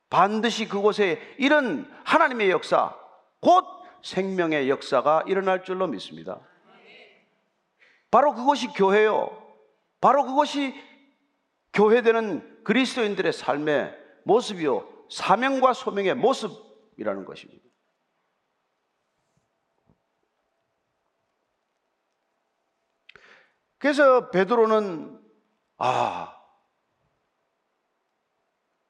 반드시 0.09 0.67
그곳에 0.67 1.21
이런 1.37 1.87
하나님의 2.05 2.49
역사, 2.49 2.97
곧 3.39 3.63
생명의 4.01 4.67
역사가 4.67 5.25
일어날 5.27 5.63
줄로 5.63 5.85
믿습니다. 5.85 6.39
바로 8.09 8.33
그것이 8.33 8.65
교회요. 8.69 9.29
바로 10.01 10.23
그것이 10.25 10.73
교회되는 11.71 12.63
그리스도인들의 12.63 13.31
삶의 13.31 13.95
모습이요. 14.23 14.87
사명과 15.07 15.73
소명의 15.73 16.15
모습이라는 16.15 17.25
것입니다. 17.25 17.70
그래서 23.81 24.29
베드로는 24.29 25.19
아, 25.79 26.37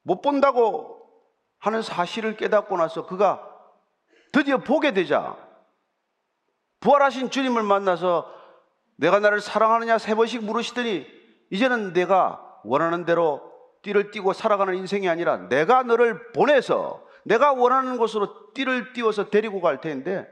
못 0.03 0.21
본다고 0.21 1.09
하는 1.59 1.81
사실을 1.81 2.35
깨닫고 2.35 2.75
나서 2.75 3.05
그가 3.05 3.47
드디어 4.33 4.57
보게 4.57 4.91
되자 4.91 5.37
부활하신 6.81 7.29
주님을 7.29 7.63
만나서 7.63 8.29
내가 8.97 9.19
나를 9.19 9.39
사랑하느냐 9.39 9.97
세 9.97 10.13
번씩 10.13 10.43
물으시더니 10.43 11.07
이제는 11.51 11.93
내가 11.93 12.59
원하는 12.65 13.05
대로 13.05 13.49
띠를 13.83 14.11
띠고 14.11 14.33
살아가는 14.33 14.75
인생이 14.75 15.07
아니라 15.07 15.37
내가 15.47 15.83
너를 15.83 16.33
보내서 16.33 17.01
내가 17.23 17.53
원하는 17.53 17.97
곳으로 17.97 18.51
띠를 18.53 18.91
띄워서 18.91 19.29
데리고 19.29 19.61
갈 19.61 19.79
텐데 19.79 20.27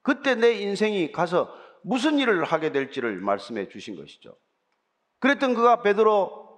그때 0.00 0.34
내 0.36 0.54
인생이 0.54 1.12
가서 1.12 1.59
무슨 1.82 2.18
일을 2.18 2.44
하게 2.44 2.72
될지를 2.72 3.20
말씀해 3.20 3.68
주신 3.68 3.96
것이죠. 3.96 4.36
그랬던 5.20 5.54
그가 5.54 5.82
베드로 5.82 6.48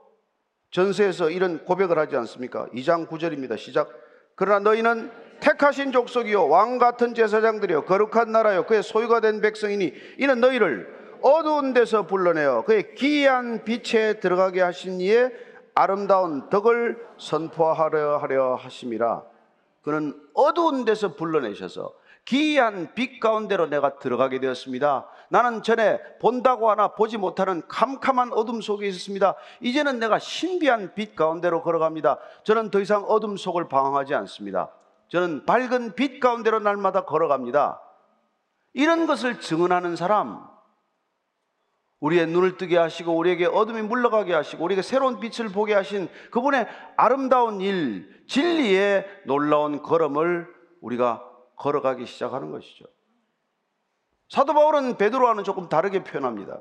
전서에서 0.70 1.30
이런 1.30 1.64
고백을 1.64 1.98
하지 1.98 2.16
않습니까? 2.16 2.66
2장 2.74 3.08
9절입니다. 3.08 3.58
시작. 3.58 3.90
그러나 4.35 4.61
너희는 4.61 5.11
택하신 5.40 5.92
족속이요 5.92 6.48
왕 6.48 6.78
같은 6.78 7.14
제사장들이요 7.14 7.85
거룩한 7.85 8.30
나라요 8.30 8.64
그의 8.64 8.82
소유가 8.82 9.20
된 9.20 9.40
백성이니 9.40 9.92
이는 10.18 10.40
너희를 10.40 11.18
어두운 11.20 11.72
데서 11.74 12.06
불러내어 12.06 12.64
그의 12.64 12.94
기이한 12.94 13.64
빛에 13.64 14.20
들어가게 14.20 14.61
하신 14.61 15.00
이의 15.00 15.32
아름다운 15.74 16.48
덕을 16.48 16.96
선포하려 17.18 18.18
하려 18.18 18.54
하심이라 18.54 19.24
그는 19.82 20.14
어두운 20.35 20.85
데서 20.85 21.16
불러내셔서 21.16 21.92
기이한 22.24 22.94
빛 22.94 23.18
가운데로 23.18 23.66
내가 23.66 23.98
들어가게 23.98 24.38
되었습니다. 24.38 25.06
나는 25.28 25.62
전에 25.62 26.00
본다고 26.20 26.70
하나 26.70 26.88
보지 26.88 27.18
못하는 27.18 27.62
캄캄한 27.66 28.32
어둠 28.32 28.61
속에 28.61 28.87
있었습니다. 28.88 29.35
이제는 29.61 29.98
내가 29.98 30.18
신비한 30.18 30.94
빛 30.94 31.16
가운데로 31.16 31.62
걸어갑니다. 31.62 32.18
저는 32.44 32.70
더 32.70 32.80
이상 32.80 33.04
어둠 33.04 33.37
속을 33.37 33.68
방황하지 33.68 34.14
않습니다. 34.14 34.70
저는 35.08 35.46
밝은 35.46 35.94
빛 35.94 36.20
가운데로 36.20 36.61
날마다 36.61 37.04
걸어갑니다. 37.04 37.80
이런 38.74 39.06
것을 39.06 39.40
증언하는 39.40 39.96
사람, 39.96 40.46
우리의 42.00 42.26
눈을 42.26 42.56
뜨게 42.56 42.76
하시고 42.76 43.16
우리에게 43.16 43.46
어둠이 43.46 43.82
물러가게 43.82 44.32
하시고 44.35 44.64
우리에게 44.64 44.82
새로운 44.82 45.20
빛을 45.20 45.50
보게 45.50 45.72
하신 45.74 46.08
그분의 46.30 46.66
아름다운 46.96 47.61
일, 47.61 48.24
진리의 48.26 49.06
놀라운 49.26 49.82
걸음을 49.82 50.48
우리가 50.80 51.32
걸어가기 51.66 52.07
시작하는 52.07 52.51
것이죠. 52.51 52.87
사도 54.29 54.53
바울은 54.53 54.96
베드로와는 54.96 55.44
조금 55.44 55.68
다르게 55.68 56.03
표현합니다. 56.03 56.61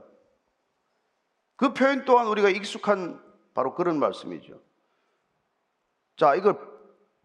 그 1.56 1.74
표현 1.74 2.06
또한 2.06 2.28
우리가 2.28 2.50
익숙한 2.50 3.20
바로 3.56 3.74
그런 3.74 3.98
말씀이죠. 4.00 4.60
자, 6.18 6.36
이걸 6.36 6.56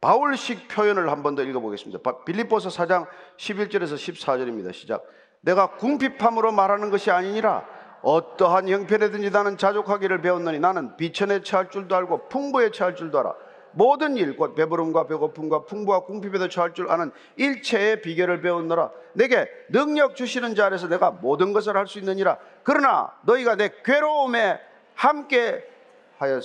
바울식 0.01 0.69
표현을 0.69 1.11
한 1.11 1.23
번 1.23 1.35
더 1.35 1.43
읽어보겠습니다. 1.43 2.01
바- 2.03 2.25
빌립보서 2.25 2.71
4장 2.71 3.07
11절에서 3.37 3.95
14절입니다. 3.97 4.73
시작. 4.73 5.05
내가 5.43 5.77
궁핍함으로 5.77 6.53
말하는 6.53 6.91
것이 6.91 7.11
아니니라 7.11 7.67
어떠한 8.03 8.69
형편에든지 8.69 9.31
나는 9.31 9.57
자족하기를 9.59 10.23
배웠느니 10.23 10.61
나는 10.61 10.97
비천에 10.97 11.43
처할 11.43 11.71
줄도 11.71 11.95
알고 11.95 12.29
풍부에 12.29 12.71
처할 12.71 12.95
줄도 12.97 13.19
알아. 13.19 13.35
모든 13.77 14.17
일, 14.17 14.37
곧 14.37 14.55
배부름과 14.55 15.07
배고픔과 15.07 15.67
풍부와 15.67 16.05
궁핍에도 16.05 16.49
처할 16.49 16.73
줄 16.73 16.91
아는 16.91 17.13
일체의 17.37 18.01
비결을 18.01 18.41
배웠노라. 18.41 18.91
내게 19.13 19.47
능력 19.69 20.17
주시는 20.17 20.55
자 20.55 20.67
안에서 20.67 20.89
내가 20.89 21.11
모든 21.11 21.53
것을 21.53 21.77
할 21.77 21.87
수 21.87 21.99
있느니라. 21.99 22.39
그러나 22.63 23.13
너희가 23.23 23.57
내 23.57 23.71
괴로움에 23.85 24.59
함께 24.95 25.63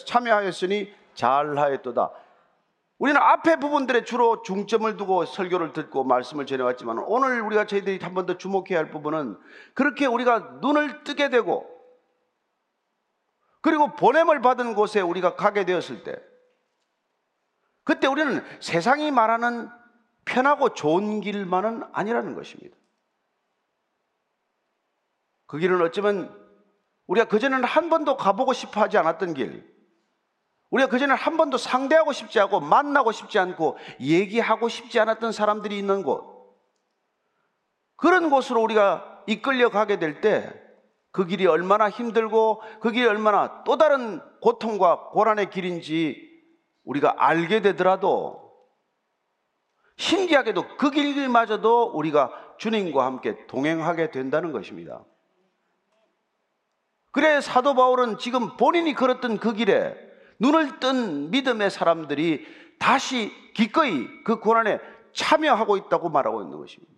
참여하였으니 0.06 0.94
잘하였도다. 1.14 2.12
우리는 3.00 3.20
앞에 3.20 3.56
부분들에 3.56 4.04
주로 4.04 4.42
중점을 4.44 4.98
두고 4.98 5.24
설교를 5.26 5.72
듣고 5.72 6.04
말씀을 6.04 6.46
전해왔지만 6.46 7.00
오늘 7.08 7.42
우리가 7.42 7.66
저희들이 7.66 8.00
한 8.04 8.14
번 8.14 8.26
더 8.26 8.38
주목해야 8.38 8.78
할 8.78 8.92
부분은 8.92 9.38
그렇게 9.74 10.06
우리가 10.06 10.58
눈을 10.62 11.06
뜨게 11.06 11.30
되고 11.30 11.66
그리고 13.62 13.96
보냄을 13.96 14.42
받은 14.42 14.76
곳에 14.76 15.00
우리가 15.00 15.36
가게 15.36 15.64
되었을 15.66 16.04
때 16.04 16.16
그때 17.84 18.08
우리는 18.08 18.44
세상이 18.60 19.12
말하는 19.12 19.70
편하고 20.26 20.74
좋은 20.74 21.22
길만은 21.22 21.84
아니라는 21.94 22.36
것입니다. 22.36 22.78
그 25.48 25.58
길은 25.58 25.82
어쩌면 25.82 26.34
우리가 27.08 27.28
그전에는 27.28 27.66
한 27.66 27.90
번도 27.90 28.18
가보고 28.18 28.54
싶어 28.54 28.82
하지 28.82 28.98
않았던 28.98 29.34
길, 29.34 29.70
우리가 30.70 30.90
그전에 30.90 31.14
한 31.14 31.36
번도 31.36 31.58
상대하고 31.58 32.14
싶지 32.14 32.40
않고 32.40 32.62
만나고 32.62 33.12
싶지 33.12 33.40
않고 33.40 33.78
얘기하고 34.00 34.70
싶지 34.70 35.00
않았던 35.00 35.34
사람들이 35.34 35.78
있는 35.78 36.04
곳. 36.04 36.32
그런 37.98 38.30
곳으로 38.30 38.62
우리가 38.62 39.24
이끌려 39.28 39.70
가게 39.70 40.00
될 40.00 40.22
때 40.22 40.62
그 41.12 41.26
길이 41.26 41.46
얼마나 41.46 41.90
힘들고 41.90 42.62
그 42.80 42.92
길이 42.92 43.06
얼마나 43.06 43.64
또 43.66 43.78
다른 43.78 44.22
고통과 44.40 45.10
고난의 45.10 45.50
길인지 45.50 46.31
우리가 46.92 47.16
알게 47.18 47.62
되더라도 47.62 48.52
신기하게도 49.98 50.78
그 50.78 50.92
길마저도 50.92 51.92
우리가 51.94 52.32
주님과 52.58 53.06
함께 53.06 53.46
동행하게 53.48 54.12
된다는 54.12 54.52
것입니다. 54.52 55.04
그래 57.12 57.42
사도 57.42 57.76
바울은 57.76 58.18
지금 58.18 58.58
본인이 58.58 58.94
걸었던 58.94 59.38
그 59.40 59.54
길에 59.54 59.96
눈을 60.40 60.80
뜬 60.80 61.30
믿음의 61.32 61.70
사람들이 61.70 62.46
다시 62.80 63.32
기꺼이 63.54 64.08
그 64.24 64.40
고난에 64.40 64.80
참여하고 65.14 65.78
있다고 65.78 66.10
말하고 66.10 66.42
있는 66.42 66.58
것입니다. 66.58 66.92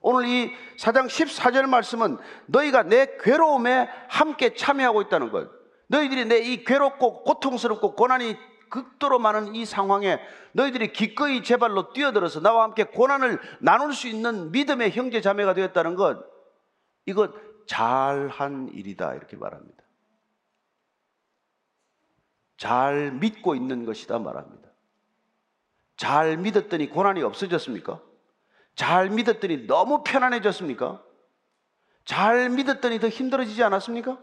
오늘 0.00 0.28
이 0.28 0.50
4장 0.78 1.06
14절 1.06 1.66
말씀은 1.66 2.18
너희가 2.46 2.82
내 2.82 3.16
괴로움에 3.20 3.88
함께 4.08 4.54
참여하고 4.54 5.02
있다는 5.02 5.30
것. 5.30 5.48
너희들이 5.88 6.26
내 6.26 6.38
이 6.38 6.64
괴롭고 6.64 7.22
고통스럽고 7.22 7.94
고난이 7.94 8.36
극도로 8.68 9.18
많은 9.18 9.54
이 9.54 9.64
상황에 9.64 10.20
너희들이 10.52 10.92
기꺼이 10.92 11.42
제 11.42 11.56
발로 11.56 11.92
뛰어들어서 11.92 12.40
나와 12.40 12.64
함께 12.64 12.84
고난을 12.84 13.40
나눌 13.60 13.92
수 13.92 14.08
있는 14.08 14.52
믿음의 14.52 14.92
형제 14.92 15.20
자매가 15.20 15.54
되었다는 15.54 15.94
것. 15.94 16.24
이것 17.06 17.32
잘한 17.66 18.70
일이다 18.72 19.14
이렇게 19.14 19.36
말합니다. 19.36 19.82
잘 22.56 23.12
믿고 23.12 23.54
있는 23.54 23.84
것이다 23.84 24.18
말합니다. 24.18 24.70
잘 25.96 26.36
믿었더니 26.36 26.88
고난이 26.88 27.22
없어졌습니까? 27.22 28.00
잘 28.74 29.10
믿었더니 29.10 29.66
너무 29.66 30.02
편안해졌습니까? 30.02 31.02
잘 32.04 32.50
믿었더니 32.50 33.00
더 33.00 33.08
힘들어지지 33.08 33.62
않았습니까? 33.62 34.18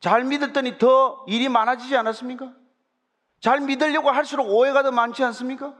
잘 0.00 0.24
믿었더니 0.24 0.78
더 0.78 1.24
일이 1.26 1.48
많아지지 1.48 1.96
않았습니까? 1.96 2.54
잘 3.40 3.60
믿으려고 3.60 4.10
할수록 4.10 4.46
오해가 4.48 4.82
더 4.82 4.90
많지 4.90 5.22
않습니까? 5.24 5.76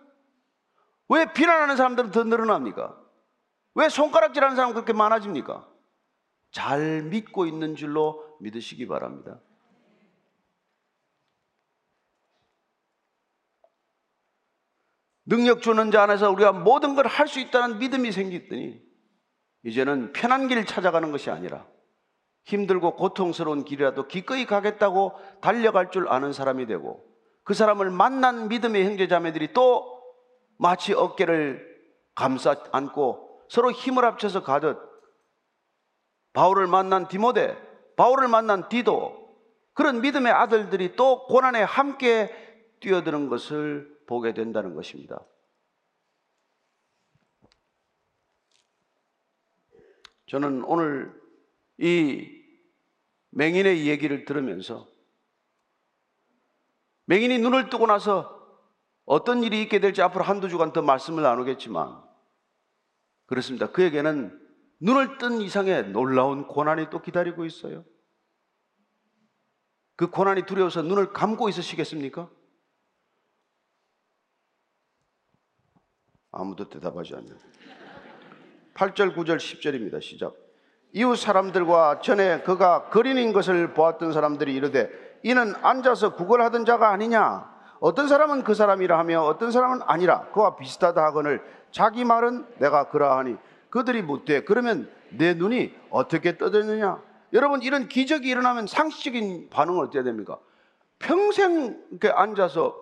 왜 1.08 1.32
비난하는 1.32 1.76
사람들은 1.76 2.10
더 2.10 2.24
늘어납니까? 2.24 3.00
왜 3.74 3.88
손가락질하는 3.88 4.56
사람 4.56 4.72
그렇게 4.72 4.92
많아집니까? 4.92 5.68
잘 6.50 7.02
믿고 7.02 7.46
있는 7.46 7.76
줄로 7.76 8.36
믿으시기 8.40 8.86
바랍니다. 8.86 9.40
능력 15.24 15.60
주는 15.62 15.90
자 15.90 16.02
안에서 16.04 16.30
우리가 16.30 16.52
모든 16.52 16.94
걸 16.94 17.06
할 17.06 17.26
수 17.28 17.40
있다는 17.40 17.78
믿음이 17.78 18.12
생겼더니 18.12 18.80
이제는 19.64 20.12
편한 20.12 20.46
길 20.48 20.64
찾아가는 20.64 21.10
것이 21.10 21.30
아니라 21.30 21.66
힘들고 22.44 22.94
고통스러운 22.94 23.64
길이라도 23.64 24.06
기꺼이 24.06 24.46
가겠다고 24.46 25.12
달려갈 25.40 25.90
줄 25.90 26.08
아는 26.08 26.32
사람이 26.32 26.66
되고 26.66 27.05
그 27.46 27.54
사람을 27.54 27.90
만난 27.90 28.48
믿음의 28.48 28.84
형제 28.84 29.06
자매들이 29.06 29.52
또 29.52 30.02
마치 30.56 30.92
어깨를 30.92 31.64
감싸 32.12 32.56
안고 32.72 33.44
서로 33.48 33.70
힘을 33.70 34.04
합쳐서 34.04 34.42
가듯 34.42 34.76
바울을 36.32 36.66
만난 36.66 37.06
디모데, 37.06 37.56
바울을 37.94 38.26
만난 38.26 38.68
디도 38.68 39.38
그런 39.74 40.00
믿음의 40.00 40.32
아들들이 40.32 40.96
또 40.96 41.24
고난에 41.26 41.62
함께 41.62 42.34
뛰어드는 42.80 43.28
것을 43.28 43.96
보게 44.08 44.34
된다는 44.34 44.74
것입니다. 44.74 45.20
저는 50.26 50.64
오늘 50.64 51.14
이 51.78 52.28
맹인의 53.30 53.86
얘기를 53.86 54.24
들으면서 54.24 54.95
맹인이 57.06 57.38
눈을 57.38 57.70
뜨고 57.70 57.86
나서 57.86 58.36
어떤 59.04 59.42
일이 59.42 59.62
있게 59.62 59.78
될지 59.78 60.02
앞으로 60.02 60.24
한두 60.24 60.48
주간 60.48 60.72
더 60.72 60.82
말씀을 60.82 61.22
나누겠지만 61.22 62.02
그렇습니다. 63.26 63.70
그에게는 63.70 64.40
눈을 64.80 65.18
뜬 65.18 65.40
이상의 65.40 65.88
놀라운 65.88 66.46
고난이 66.46 66.90
또 66.90 67.00
기다리고 67.00 67.44
있어요. 67.44 67.84
그 69.96 70.10
고난이 70.10 70.42
두려워서 70.42 70.82
눈을 70.82 71.12
감고 71.12 71.48
있으시겠습니까? 71.48 72.28
아무도 76.32 76.68
대답하지 76.68 77.14
않는. 77.14 77.38
8절, 78.74 79.16
9절, 79.16 79.38
10절입니다. 79.38 80.02
시작. 80.02 80.36
이웃 80.92 81.16
사람들과 81.16 82.00
전에 82.00 82.42
그가 82.42 82.90
거린인 82.90 83.32
것을 83.32 83.72
보았던 83.72 84.12
사람들이 84.12 84.54
이르되 84.54 85.05
이는 85.22 85.54
앉아서 85.62 86.14
구걸하던 86.14 86.64
자가 86.64 86.90
아니냐? 86.90 87.54
어떤 87.80 88.08
사람은 88.08 88.44
그 88.44 88.54
사람이라 88.54 88.98
하며 88.98 89.22
어떤 89.22 89.50
사람은 89.50 89.80
아니라 89.86 90.28
그와 90.32 90.56
비슷하다 90.56 91.02
하거늘 91.04 91.42
자기 91.70 92.04
말은 92.04 92.46
내가 92.58 92.88
그러하니 92.88 93.36
그들이 93.70 94.02
묻되 94.02 94.44
그러면 94.44 94.90
내 95.10 95.34
눈이 95.34 95.74
어떻게 95.90 96.38
떠졌느냐? 96.38 97.02
여러분 97.32 97.62
이런 97.62 97.88
기적이 97.88 98.28
일어나면 98.30 98.66
상식적인 98.66 99.50
반응은 99.50 99.84
어때야 99.86 100.02
됩니까? 100.04 100.38
평생 100.98 101.82
이렇게 101.90 102.08
앉아서 102.08 102.74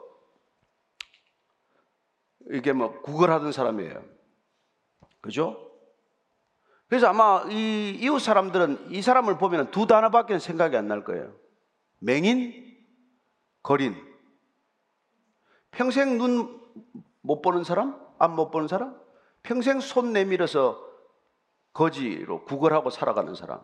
이게 2.53 2.73
뭐 2.73 3.01
구걸하던 3.01 3.53
사람이에요. 3.53 4.03
그죠? 5.21 5.59
그래서 6.89 7.09
아마 7.09 7.43
이 7.49 7.99
이웃 8.01 8.19
사람들은 8.21 8.91
이 8.91 9.03
사람을 9.03 9.39
보면 9.39 9.71
두 9.71 9.87
단어밖에 9.87 10.39
생각이 10.39 10.77
안 10.77 10.87
날 10.87 11.03
거예요. 11.03 11.33
맹인, 12.01 12.77
거린. 13.63 13.95
평생 15.71 16.19
눈 16.19 16.65
못 17.27 17.41
보는 17.41 17.65
사람? 17.65 17.99
앞못 18.19 18.51
보는 18.51 18.69
사람? 18.69 19.01
평생 19.43 19.81
손 19.81 20.13
내밀어서 20.13 20.79
거지로 21.73 22.45
구걸하고 22.45 22.91
살아가는 22.91 23.35
사람. 23.35 23.63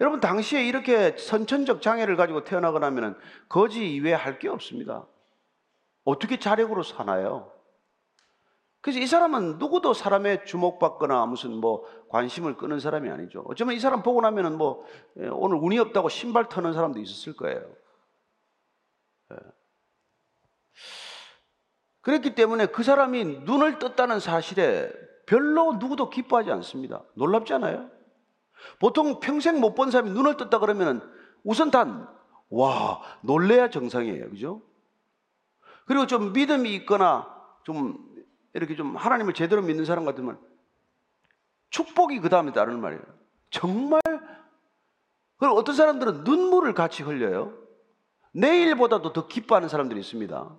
여러분 0.00 0.20
당시에 0.20 0.66
이렇게 0.66 1.14
선천적 1.16 1.82
장애를 1.82 2.16
가지고 2.16 2.44
태어나거나 2.44 2.86
하면 2.86 3.18
거지 3.50 3.94
이외에 3.94 4.14
할 4.14 4.38
게 4.38 4.48
없습니다. 4.48 5.06
어떻게 6.04 6.38
자력으로 6.38 6.82
사나요? 6.82 7.52
그래서 8.80 8.98
이 8.98 9.06
사람은 9.06 9.58
누구도 9.58 9.92
사람의 9.92 10.46
주목받거나 10.46 11.26
무슨 11.26 11.52
뭐 11.54 11.84
관심을 12.08 12.56
끄는 12.56 12.80
사람이 12.80 13.10
아니죠. 13.10 13.44
어쩌면 13.46 13.74
이 13.76 13.80
사람 13.80 14.02
보고 14.02 14.20
나면은 14.20 14.56
뭐 14.56 14.84
예, 15.18 15.28
오늘 15.28 15.58
운이 15.58 15.78
없다고 15.78 16.08
신발 16.08 16.48
터는 16.48 16.72
사람도 16.72 16.98
있었을 16.98 17.36
거예요. 17.36 17.60
예. 19.32 19.36
그랬기 22.00 22.34
때문에 22.34 22.66
그 22.66 22.82
사람이 22.82 23.24
눈을 23.44 23.78
떴다는 23.78 24.20
사실에 24.20 24.90
별로 25.26 25.74
누구도 25.74 26.08
기뻐하지 26.08 26.50
않습니다. 26.50 27.04
놀랍지 27.14 27.52
않아요? 27.54 27.90
보통 28.78 29.20
평생 29.20 29.60
못 29.60 29.74
본 29.74 29.90
사람이 29.90 30.10
눈을 30.12 30.36
떴다 30.38 30.58
그러면은 30.58 31.00
우선 31.44 31.70
단, 31.70 32.08
와, 32.48 33.00
놀래야 33.22 33.68
정상이에요. 33.70 34.30
그죠? 34.30 34.62
그리고 35.86 36.06
좀 36.06 36.32
믿음이 36.32 36.74
있거나 36.76 37.28
좀 37.64 38.09
이렇게 38.54 38.74
좀 38.76 38.96
하나님을 38.96 39.34
제대로 39.34 39.62
믿는 39.62 39.84
사람 39.84 40.04
같으면 40.04 40.40
축복이 41.70 42.20
그 42.20 42.28
다음에 42.28 42.52
따르는 42.52 42.80
말이에요. 42.80 43.02
정말 43.50 44.00
그리고 45.36 45.54
어떤 45.56 45.74
사람들은 45.74 46.24
눈물을 46.24 46.74
같이 46.74 47.02
흘려요. 47.02 47.56
내일보다도 48.32 49.12
더 49.12 49.26
기뻐하는 49.26 49.68
사람들이 49.68 50.00
있습니다. 50.00 50.58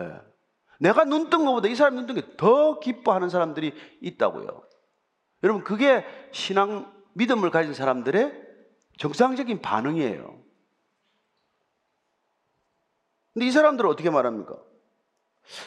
예. 0.00 0.20
내가 0.80 1.04
눈 1.04 1.30
뜬 1.30 1.44
것보다 1.44 1.68
이 1.68 1.74
사람 1.74 1.94
눈 1.94 2.06
뜬 2.06 2.16
게 2.16 2.36
더 2.36 2.80
기뻐하는 2.80 3.28
사람들이 3.28 3.72
있다고요. 4.02 4.68
여러분, 5.42 5.62
그게 5.64 6.04
신앙 6.32 6.92
믿음을 7.14 7.50
가진 7.50 7.74
사람들의 7.74 8.42
정상적인 8.98 9.62
반응이에요. 9.62 10.42
근데 13.32 13.46
이 13.46 13.50
사람들은 13.50 13.88
어떻게 13.88 14.10
말합니까? 14.10 14.56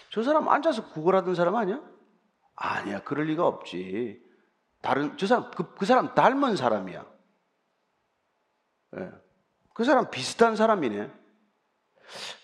저 0.09 0.23
사람 0.23 0.47
앉아서 0.47 0.89
구걸하던 0.89 1.35
사람 1.35 1.55
아니야? 1.55 1.81
아니야, 2.55 3.03
그럴 3.03 3.25
리가 3.25 3.45
없지. 3.45 4.23
다른, 4.81 5.17
저 5.17 5.27
사람, 5.27 5.51
그, 5.51 5.73
그 5.75 5.85
사람 5.85 6.13
닮은 6.15 6.55
사람이야. 6.55 7.05
예. 8.97 9.11
그 9.73 9.83
사람 9.83 10.09
비슷한 10.09 10.55
사람이네. 10.55 11.11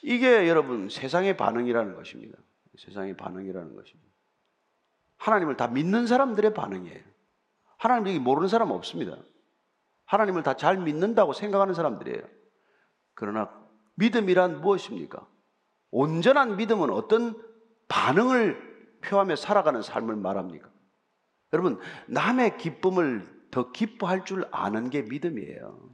이게 0.03 0.47
여러분 0.47 0.89
세상의 0.89 1.37
반응이라는 1.37 1.95
것입니다. 1.95 2.37
세상의 2.77 3.15
반응이라는 3.17 3.75
것입니다. 3.75 4.11
하나님을 5.17 5.55
다 5.55 5.67
믿는 5.67 6.05
사람들의 6.05 6.53
반응이에요. 6.53 7.01
하나님을 7.77 8.19
모르는 8.19 8.47
사람 8.49 8.71
없습니다. 8.71 9.17
하나님을 10.05 10.43
다 10.43 10.53
잘 10.53 10.77
믿는다고 10.77 11.33
생각하는 11.33 11.73
사람들이에요. 11.73 12.21
그러나 13.15 13.49
믿음이란 13.95 14.61
무엇입니까? 14.61 15.25
온전한 15.93 16.57
믿음은 16.57 16.89
어떤 16.89 17.39
반응을 17.87 18.97
표하며 19.01 19.35
살아가는 19.35 19.81
삶을 19.83 20.15
말합니까? 20.15 20.67
여러분, 21.53 21.79
남의 22.07 22.57
기쁨을 22.57 23.31
더 23.51 23.71
기뻐할 23.71 24.25
줄 24.25 24.47
아는 24.51 24.89
게 24.89 25.03
믿음이에요. 25.03 25.91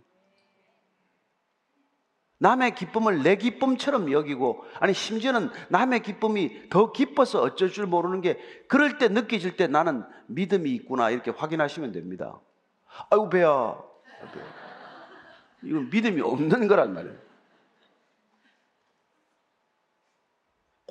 남의 2.37 2.75
기쁨을 2.75 3.23
내 3.23 3.35
기쁨처럼 3.35 4.13
여기고, 4.13 4.63
아니, 4.79 4.93
심지어는 4.93 5.49
남의 5.67 6.01
기쁨이 6.01 6.69
더 6.69 6.93
기뻐서 6.93 7.41
어쩔 7.41 7.69
줄 7.69 7.85
모르는 7.85 8.21
게, 8.21 8.39
그럴 8.69 8.97
때 8.97 9.09
느껴질 9.09 9.57
때 9.57 9.67
나는 9.67 10.05
믿음이 10.27 10.71
있구나, 10.75 11.09
이렇게 11.09 11.31
확인하시면 11.31 11.91
됩니다. 11.91 12.39
아이고, 13.09 13.29
배야. 13.29 13.77
이건 15.61 15.89
믿음이 15.89 16.21
없는 16.21 16.69
거란 16.69 16.93
말이에요. 16.93 17.28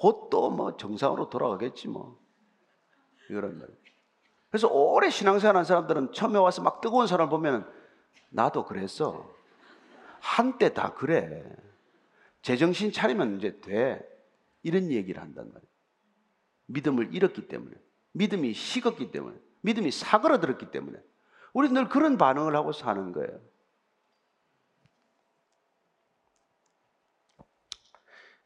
곧 0.00 0.30
또 0.30 0.50
뭐 0.50 0.76
정상으로 0.76 1.28
돌아가겠지 1.30 1.88
뭐. 1.88 2.18
이런 3.28 3.58
말이에요. 3.58 3.78
그래서 4.50 4.68
오래 4.68 5.10
신앙생활 5.10 5.56
한 5.56 5.64
사람들은 5.64 6.12
처음에 6.12 6.38
와서 6.38 6.62
막 6.62 6.80
뜨거운 6.80 7.06
사람을 7.06 7.30
보면 7.30 7.70
나도 8.30 8.64
그랬어. 8.64 9.30
한때 10.20 10.72
다 10.72 10.94
그래. 10.94 11.44
제정신 12.42 12.92
차리면 12.92 13.36
이제 13.38 13.60
돼. 13.60 14.00
이런 14.62 14.90
얘기를 14.90 15.20
한단 15.20 15.48
말이에요. 15.48 15.68
믿음을 16.66 17.14
잃었기 17.14 17.48
때문에. 17.48 17.74
믿음이 18.12 18.54
식었기 18.54 19.10
때문에. 19.10 19.36
믿음이 19.60 19.90
사그러들었기 19.90 20.70
때문에. 20.70 20.98
우리 21.52 21.68
늘 21.68 21.88
그런 21.88 22.16
반응을 22.16 22.54
하고 22.56 22.72
사는 22.72 23.12
거예요. 23.12 23.40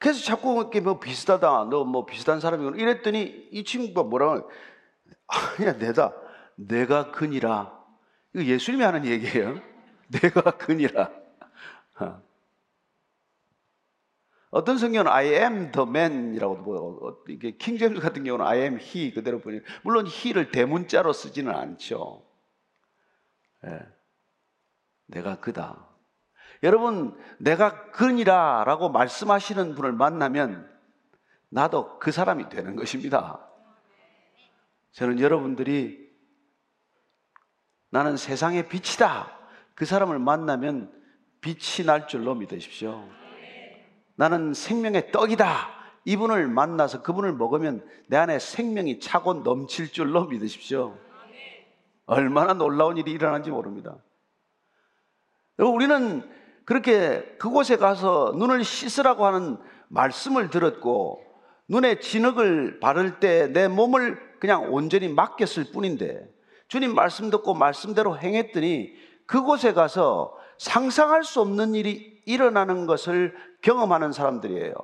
그래서 0.02 0.20
자꾸 0.24 0.60
이렇게 0.60 0.80
뭐 0.80 0.98
비슷하다, 0.98 1.66
너 1.70 1.84
뭐 1.84 2.04
비슷한 2.04 2.40
사람이구나 2.40 2.76
이랬더니 2.76 3.48
이 3.52 3.62
친구가 3.62 4.02
뭐라고 4.02 4.50
아니야, 5.28 5.74
내다. 5.74 6.12
내가 6.56 7.12
그니라. 7.12 7.72
이거 8.34 8.44
예수님이 8.44 8.82
하는 8.82 9.06
얘기예요. 9.06 9.60
내가 10.20 10.56
그니라. 10.58 11.10
어떤 14.50 14.76
성경은 14.76 15.10
I 15.10 15.26
am 15.28 15.70
the 15.72 15.88
man이라고 15.88 16.56
뭐 16.56 17.22
이게 17.28 17.52
킹 17.56 17.78
제임스 17.78 18.00
같은 18.00 18.24
경우는 18.24 18.44
I 18.44 18.58
am 18.58 18.78
he 18.80 19.12
그대로 19.14 19.40
보니 19.40 19.60
물론 19.82 20.06
he를 20.06 20.50
대문자로 20.50 21.12
쓰지는 21.12 21.54
않죠. 21.54 22.22
예. 23.66 23.80
내가 25.06 25.36
그다. 25.40 25.91
여러분 26.62 27.16
내가 27.38 27.90
그니라 27.90 28.64
라고 28.64 28.88
말씀하시는 28.88 29.74
분을 29.74 29.92
만나면 29.92 30.70
나도 31.48 31.98
그 31.98 32.12
사람이 32.12 32.48
되는 32.48 32.76
것입니다. 32.76 33.40
저는 34.92 35.20
여러분들이 35.20 36.10
나는 37.90 38.16
세상의 38.16 38.68
빛이다. 38.68 39.38
그 39.74 39.84
사람을 39.84 40.18
만나면 40.18 40.92
빛이 41.40 41.84
날 41.86 42.06
줄로 42.06 42.34
믿으십시오. 42.34 43.06
나는 44.14 44.54
생명의 44.54 45.10
떡이다. 45.10 45.82
이분을 46.04 46.48
만나서 46.48 47.02
그분을 47.02 47.32
먹으면 47.32 47.86
내 48.06 48.16
안에 48.16 48.38
생명이 48.38 49.00
차고 49.00 49.42
넘칠 49.42 49.90
줄로 49.90 50.26
믿으십시오. 50.26 50.96
얼마나 52.06 52.54
놀라운 52.54 52.96
일이 52.96 53.10
일어난지 53.12 53.50
모릅니다. 53.50 53.96
우리는 55.58 56.28
그렇게 56.64 57.22
그곳에 57.38 57.76
가서 57.76 58.34
눈을 58.36 58.64
씻으라고 58.64 59.26
하는 59.26 59.58
말씀을 59.88 60.50
들었고 60.50 61.22
눈에 61.68 62.00
진흙을 62.00 62.80
바를 62.80 63.20
때 63.20 63.48
내 63.52 63.68
몸을 63.68 64.18
그냥 64.40 64.72
온전히 64.72 65.08
맡겼을 65.08 65.72
뿐인데 65.72 66.28
주님 66.68 66.94
말씀 66.94 67.30
듣고 67.30 67.54
말씀대로 67.54 68.18
행했더니 68.18 68.92
그곳에 69.26 69.72
가서 69.72 70.36
상상할 70.58 71.24
수 71.24 71.40
없는 71.40 71.74
일이 71.74 72.22
일어나는 72.26 72.86
것을 72.86 73.34
경험하는 73.62 74.12
사람들이에요. 74.12 74.74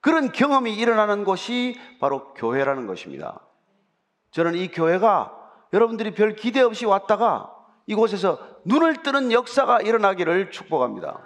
그런 0.00 0.32
경험이 0.32 0.74
일어나는 0.74 1.24
곳이 1.24 1.78
바로 2.00 2.34
교회라는 2.34 2.86
것입니다. 2.86 3.40
저는 4.32 4.54
이 4.54 4.68
교회가 4.68 5.38
여러분들이 5.72 6.14
별 6.14 6.34
기대 6.34 6.60
없이 6.60 6.84
왔다가 6.84 7.54
이곳에서 7.86 8.38
눈을 8.64 9.02
뜨는 9.02 9.32
역사가 9.32 9.80
일어나기를 9.80 10.50
축복합니다. 10.50 11.20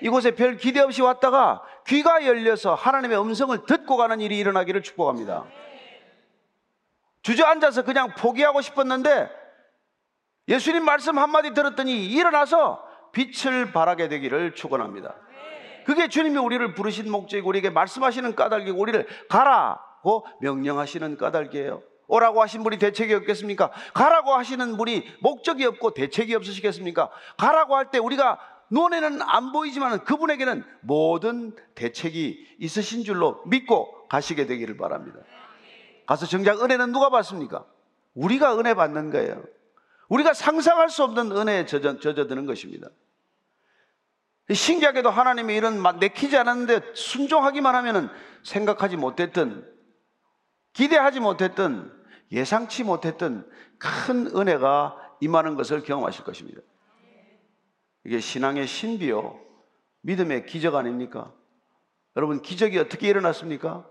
이곳에 0.00 0.32
별 0.32 0.56
기대 0.56 0.80
없이 0.80 1.02
왔다가 1.02 1.62
귀가 1.86 2.26
열려서 2.26 2.74
하나님의 2.74 3.20
음성을 3.20 3.56
듣고 3.66 3.96
가는 3.96 4.20
일이 4.20 4.38
일어나기를 4.38 4.82
축복합니다. 4.82 5.44
주저앉아서 7.22 7.82
그냥 7.82 8.14
포기하고 8.16 8.60
싶었는데 8.60 9.30
예수님 10.48 10.84
말씀 10.84 11.18
한마디 11.18 11.54
들었더니 11.54 12.06
일어나서 12.06 12.84
빛을 13.12 13.72
발하게 13.72 14.08
되기를 14.08 14.54
축원합니다. 14.54 15.14
그게 15.84 16.08
주님이 16.08 16.38
우리를 16.38 16.74
부르신 16.74 17.10
목적이고 17.10 17.48
우리에게 17.48 17.70
말씀하시는 17.70 18.34
까닭이고 18.34 18.78
우리를 18.78 19.06
가라고 19.28 20.26
명령하시는 20.40 21.16
까닭이에요. 21.16 21.82
오라고 22.12 22.42
하신 22.42 22.62
분이 22.62 22.78
대책이 22.78 23.14
없겠습니까? 23.14 23.70
가라고 23.94 24.34
하시는 24.34 24.76
분이 24.76 25.02
목적이 25.20 25.64
없고 25.64 25.94
대책이 25.94 26.34
없으시겠습니까? 26.34 27.10
가라고 27.38 27.74
할 27.74 27.90
때 27.90 27.98
우리가 27.98 28.38
눈에는 28.70 29.22
안 29.22 29.52
보이지만 29.52 30.04
그분에게는 30.04 30.62
모든 30.80 31.54
대책이 31.74 32.56
있으신 32.58 33.04
줄로 33.04 33.42
믿고 33.46 34.08
가시게 34.08 34.46
되기를 34.46 34.76
바랍니다. 34.76 35.20
가서 36.06 36.26
정작 36.26 36.62
은혜는 36.62 36.92
누가 36.92 37.08
받습니까? 37.08 37.64
우리가 38.14 38.58
은혜 38.58 38.74
받는 38.74 39.10
거예요. 39.10 39.42
우리가 40.08 40.34
상상할 40.34 40.90
수 40.90 41.04
없는 41.04 41.32
은혜에 41.32 41.64
젖어, 41.64 41.98
젖어드는 41.98 42.44
것입니다. 42.44 42.88
신기하게도 44.52 45.08
하나님이 45.08 45.54
이런 45.56 45.82
내키지 45.98 46.36
않았는데 46.36 46.92
순종하기만 46.94 47.74
하면 47.74 48.10
생각하지 48.42 48.96
못했던, 48.98 49.66
기대하지 50.74 51.20
못했던, 51.20 52.01
예상치 52.32 52.82
못했던 52.82 53.48
큰 53.78 54.26
은혜가 54.34 54.96
임하는 55.20 55.54
것을 55.54 55.82
경험하실 55.82 56.24
것입니다. 56.24 56.60
이게 58.04 58.18
신앙의 58.18 58.66
신비요. 58.66 59.38
믿음의 60.00 60.46
기적 60.46 60.74
아닙니까? 60.74 61.32
여러분, 62.16 62.42
기적이 62.42 62.78
어떻게 62.78 63.08
일어났습니까? 63.08 63.88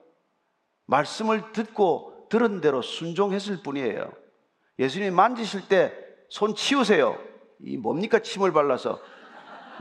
말씀을 0.87 1.53
듣고 1.53 2.27
들은 2.29 2.59
대로 2.59 2.81
순종했을 2.81 3.63
뿐이에요. 3.63 4.11
예수님이 4.79 5.11
만지실 5.11 5.67
때 5.69 6.11
손 6.31 6.55
치우세요. 6.55 7.17
이 7.59 7.75
뭡니까 7.75 8.19
침을 8.19 8.53
발라서 8.53 9.01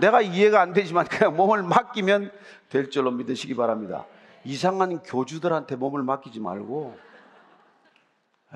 내가 0.00 0.20
이해가 0.20 0.60
안 0.60 0.72
되지만 0.72 1.06
그냥 1.06 1.36
몸을 1.36 1.62
맡기면 1.62 2.32
될 2.68 2.90
줄로 2.90 3.12
믿으시기 3.12 3.54
바랍니다. 3.54 4.04
이상한 4.44 5.00
교주들한테 5.04 5.76
몸을 5.76 6.02
맡기지 6.02 6.40
말고 6.40 6.98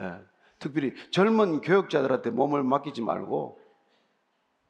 예, 0.01 0.19
특별히 0.59 0.95
젊은 1.11 1.61
교육자들한테 1.61 2.31
몸을 2.31 2.63
맡기지 2.63 3.03
말고 3.03 3.61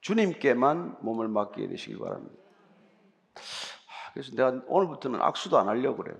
주님께만 0.00 0.98
몸을 1.00 1.28
맡기게 1.28 1.68
되시길 1.68 1.98
바랍니다. 1.98 2.34
아, 3.36 4.12
그래서 4.12 4.32
내가 4.34 4.60
오늘부터는 4.66 5.20
악수도 5.22 5.58
안 5.58 5.68
하려고 5.68 5.98
그래요. 6.02 6.16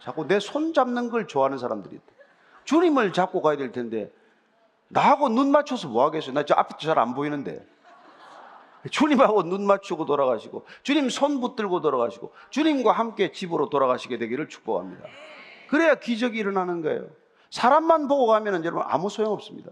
자꾸 0.00 0.26
내 0.26 0.38
손 0.40 0.72
잡는 0.74 1.10
걸 1.10 1.28
좋아하는 1.28 1.58
사람들이 1.58 1.94
있다. 1.96 2.04
주님을 2.64 3.12
잡고 3.12 3.42
가야 3.42 3.56
될 3.56 3.70
텐데 3.72 4.12
나하고 4.88 5.28
눈 5.28 5.50
맞춰서 5.52 5.88
뭐 5.88 6.04
하겠어요? 6.04 6.34
나 6.34 6.44
저 6.44 6.54
앞에 6.54 6.74
잘안 6.78 7.14
보이는데. 7.14 7.66
주님하고 8.90 9.44
눈 9.44 9.64
맞추고 9.64 10.06
돌아가시고 10.06 10.66
주님 10.82 11.08
손 11.08 11.40
붙들고 11.40 11.80
돌아가시고 11.82 12.32
주님과 12.50 12.90
함께 12.90 13.30
집으로 13.30 13.68
돌아가시게 13.70 14.18
되기를 14.18 14.48
축복합니다. 14.48 15.04
그래야 15.68 15.94
기적이 15.94 16.40
일어나는 16.40 16.82
거예요. 16.82 17.06
사람만 17.52 18.08
보고 18.08 18.26
가면은 18.26 18.64
여러분 18.64 18.82
아무 18.88 19.10
소용 19.10 19.32
없습니다. 19.32 19.70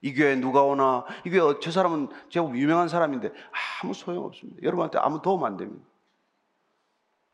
이 0.00 0.14
교회 0.14 0.36
누가 0.36 0.62
오나 0.62 1.04
이 1.26 1.30
교회 1.30 1.54
저 1.60 1.70
사람은 1.70 2.08
제법 2.30 2.56
유명한 2.56 2.88
사람인데 2.88 3.30
아무 3.82 3.92
소용 3.92 4.24
없습니다. 4.24 4.62
여러분한테 4.62 4.98
아무 4.98 5.20
도움 5.20 5.44
안 5.44 5.58
됩니다. 5.58 5.84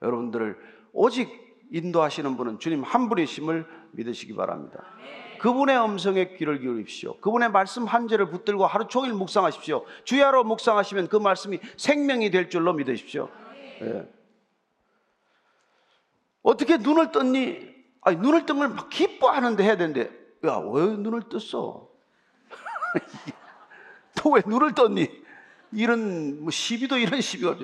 여러분들을 0.02 0.58
오직 0.92 1.30
인도하시는 1.70 2.36
분은 2.36 2.58
주님 2.58 2.82
한 2.82 3.08
분이심을 3.08 3.64
믿으시기 3.92 4.34
바랍니다. 4.34 4.82
그분의 5.38 5.80
음성에 5.80 6.36
귀를 6.36 6.58
기울이십시오. 6.58 7.20
그분의 7.20 7.52
말씀 7.52 7.84
한 7.84 8.08
절을 8.08 8.28
붙들고 8.30 8.66
하루 8.66 8.88
종일 8.88 9.12
묵상하십시오. 9.14 9.84
주야로 10.02 10.42
묵상하시면 10.42 11.08
그 11.08 11.16
말씀이 11.16 11.60
생명이 11.76 12.30
될 12.32 12.50
줄로 12.50 12.72
믿으십시오. 12.72 13.28
예. 13.82 14.12
어떻게 16.42 16.76
눈을 16.76 17.12
떴니? 17.12 17.69
아니, 18.02 18.16
눈을 18.16 18.46
뜨면 18.46 18.74
막 18.74 18.88
기뻐하는데 18.88 19.62
해야 19.62 19.76
되는데, 19.76 20.10
야, 20.46 20.56
왜 20.58 20.86
눈을 20.96 21.28
떴어? 21.28 21.88
또 24.16 24.30
왜 24.30 24.42
눈을 24.46 24.74
떴니? 24.74 25.08
이런, 25.72 26.42
뭐, 26.42 26.50
시비도 26.50 26.98
이런 26.98 27.20
시비가. 27.20 27.56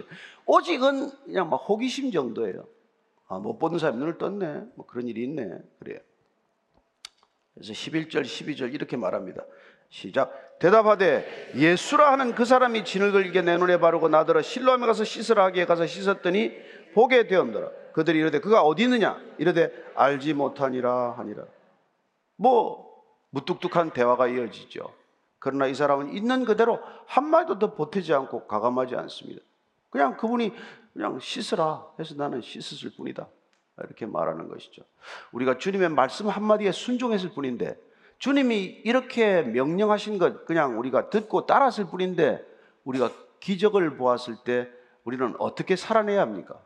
오직은 0.45 1.11
그냥 1.24 1.51
막 1.51 1.57
호기심 1.57 2.12
정도예요. 2.12 2.66
아, 3.28 3.39
못 3.39 3.59
보는 3.59 3.78
사람이 3.78 3.99
눈을 3.99 4.18
떴네. 4.18 4.62
뭐 4.76 4.87
그런 4.87 5.09
일이 5.09 5.24
있네. 5.24 5.59
그래요. 5.80 5.99
그래서 7.55 7.72
11절, 7.72 8.22
12절 8.22 8.72
이렇게 8.74 8.97
말합니다. 8.97 9.45
시작. 9.89 10.32
대답하되 10.59 11.52
예수라 11.54 12.12
하는 12.12 12.34
그 12.34 12.44
사람이 12.44 12.84
진을 12.84 13.12
걸게 13.12 13.42
내 13.42 13.57
눈에 13.57 13.78
바르고 13.78 14.09
나더러 14.09 14.42
실로암에 14.42 14.86
가서 14.86 15.04
씻으라 15.04 15.44
하기에 15.46 15.66
가서 15.66 15.86
씻었더니 15.86 16.52
보게 16.94 17.26
되었더라. 17.26 17.70
그들이 17.92 18.18
이르되 18.18 18.40
그가 18.40 18.62
어디 18.62 18.84
있느냐? 18.84 19.20
이르되 19.38 19.70
알지 19.94 20.34
못하니라 20.34 21.12
하니라. 21.18 21.44
뭐 22.36 22.86
무뚝뚝한 23.30 23.90
대화가 23.90 24.28
이어지죠. 24.28 24.92
그러나 25.38 25.66
이 25.66 25.74
사람은 25.74 26.14
있는 26.14 26.44
그대로 26.44 26.80
한마디도 27.07 27.59
더 27.59 27.74
보태지 27.74 28.12
않고 28.14 28.46
가감하지 28.46 28.96
않습니다. 28.96 29.42
그냥 29.90 30.16
그분이 30.16 30.52
그냥 30.92 31.18
씻으라 31.20 31.86
해서 31.98 32.14
나는 32.16 32.40
씻었을 32.40 32.96
뿐이다. 32.96 33.28
이렇게 33.78 34.07
말하는 34.07 34.48
것이죠. 34.48 34.82
우리가 35.32 35.59
주님의 35.59 35.90
말씀 35.90 36.28
한마디에 36.28 36.72
순종했을 36.72 37.30
뿐인데 37.30 37.78
주님이 38.18 38.82
이렇게 38.84 39.42
명령하신 39.42 40.18
것 40.18 40.44
그냥 40.46 40.78
우리가 40.78 41.10
듣고 41.10 41.46
따랐을 41.46 41.86
뿐인데 41.86 42.42
우리가 42.84 43.10
기적을 43.40 43.96
보았을 43.96 44.36
때 44.44 44.68
우리는 45.04 45.34
어떻게 45.38 45.76
살아내야 45.76 46.20
합니까? 46.20 46.58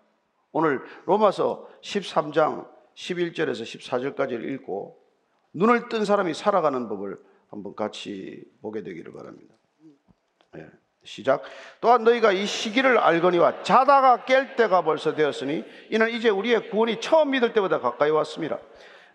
오늘 0.52 0.82
로마서 1.06 1.68
13장 1.82 2.68
11절에서 2.94 3.62
14절까지를 3.62 4.44
읽고 4.54 4.98
눈을 5.52 5.88
뜬 5.88 6.04
사람이 6.04 6.34
살아가는 6.34 6.88
법을 6.88 7.18
한번 7.48 7.74
같이 7.74 8.44
보게 8.62 8.82
되기를 8.82 9.12
바랍니다. 9.12 9.54
예, 10.56 10.66
시작. 11.02 11.42
또한 11.80 12.04
너희가 12.04 12.32
이 12.32 12.46
시기를 12.46 12.98
알거니와 12.98 13.62
자다가 13.62 14.24
깰 14.24 14.56
때가 14.56 14.82
벌써 14.82 15.14
되었으니 15.14 15.64
이는 15.90 16.10
이제 16.10 16.28
우리의 16.28 16.70
구원이 16.70 17.00
처음 17.00 17.30
믿을 17.32 17.52
때보다 17.52 17.80
가까이 17.80 18.10
왔습니다. 18.10 18.58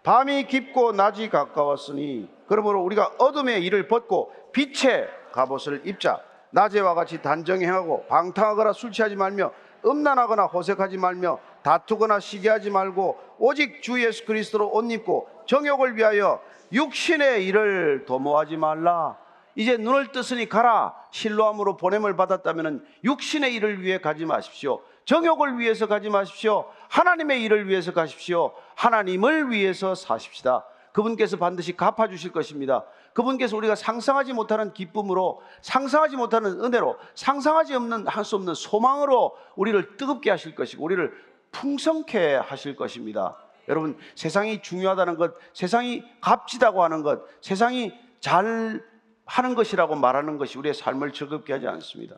밤이 0.05 0.45
깊고 0.45 0.91
낮이 0.91 1.29
가까웠으니 1.29 2.29
그러므로 2.47 2.83
우리가 2.83 3.13
어둠의 3.17 3.63
일을 3.65 3.87
벗고 3.87 4.31
빛의 4.53 5.09
갑옷을 5.31 5.81
입자. 5.85 6.21
낮에와 6.51 6.93
같이 6.93 7.23
단정히 7.23 7.65
행하고 7.65 8.05
방탕하거나 8.05 8.71
술 8.71 8.91
취하지 8.91 9.15
말며 9.15 9.51
음란하거나 9.83 10.45
호색하지 10.45 10.97
말며 10.97 11.39
다투거나 11.63 12.19
시기하지 12.19 12.69
말고 12.69 13.17
오직 13.39 13.81
주 13.81 14.01
예수 14.01 14.25
그리스도로 14.25 14.69
옷 14.71 14.89
입고 14.91 15.27
정욕을 15.47 15.97
위하여 15.97 16.39
육신의 16.71 17.45
일을 17.47 18.05
도모하지 18.05 18.57
말라. 18.57 19.17
이제 19.55 19.75
눈을 19.75 20.11
뜨으니 20.11 20.47
가라. 20.47 20.93
실로함으로 21.09 21.77
보냄을 21.77 22.15
받았다면 22.15 22.85
육신의 23.03 23.55
일을 23.55 23.81
위해 23.81 23.97
가지 23.99 24.25
마십시오. 24.25 24.81
정욕을 25.05 25.59
위해서 25.59 25.87
가지 25.87 26.09
마십시오. 26.09 26.65
하나님의 26.89 27.43
일을 27.43 27.67
위해서 27.67 27.93
가십시오. 27.93 28.53
하나님을 28.75 29.51
위해서 29.51 29.95
사십시다. 29.95 30.65
그분께서 30.91 31.37
반드시 31.37 31.75
갚아주실 31.75 32.31
것입니다. 32.31 32.85
그분께서 33.13 33.55
우리가 33.57 33.75
상상하지 33.75 34.33
못하는 34.33 34.73
기쁨으로, 34.73 35.41
상상하지 35.61 36.15
못하는 36.15 36.63
은혜로, 36.63 36.97
상상하지 37.15 37.75
없는 37.75 38.07
할 38.07 38.23
수 38.23 38.35
없는 38.35 38.53
소망으로 38.53 39.37
우리를 39.55 39.97
뜨겁게 39.97 40.31
하실 40.31 40.55
것이고, 40.55 40.83
우리를 40.83 41.13
풍성케 41.51 42.35
하실 42.35 42.75
것입니다. 42.75 43.37
여러분, 43.67 43.97
세상이 44.15 44.61
중요하다는 44.61 45.17
것, 45.17 45.33
세상이 45.53 46.03
값지다고 46.21 46.83
하는 46.83 47.03
것, 47.03 47.21
세상이 47.41 47.93
잘 48.19 48.81
하는 49.25 49.55
것이라고 49.55 49.95
말하는 49.95 50.37
것이 50.37 50.57
우리의 50.57 50.73
삶을 50.73 51.13
즐겁게 51.13 51.53
하지 51.53 51.67
않습니다. 51.67 52.17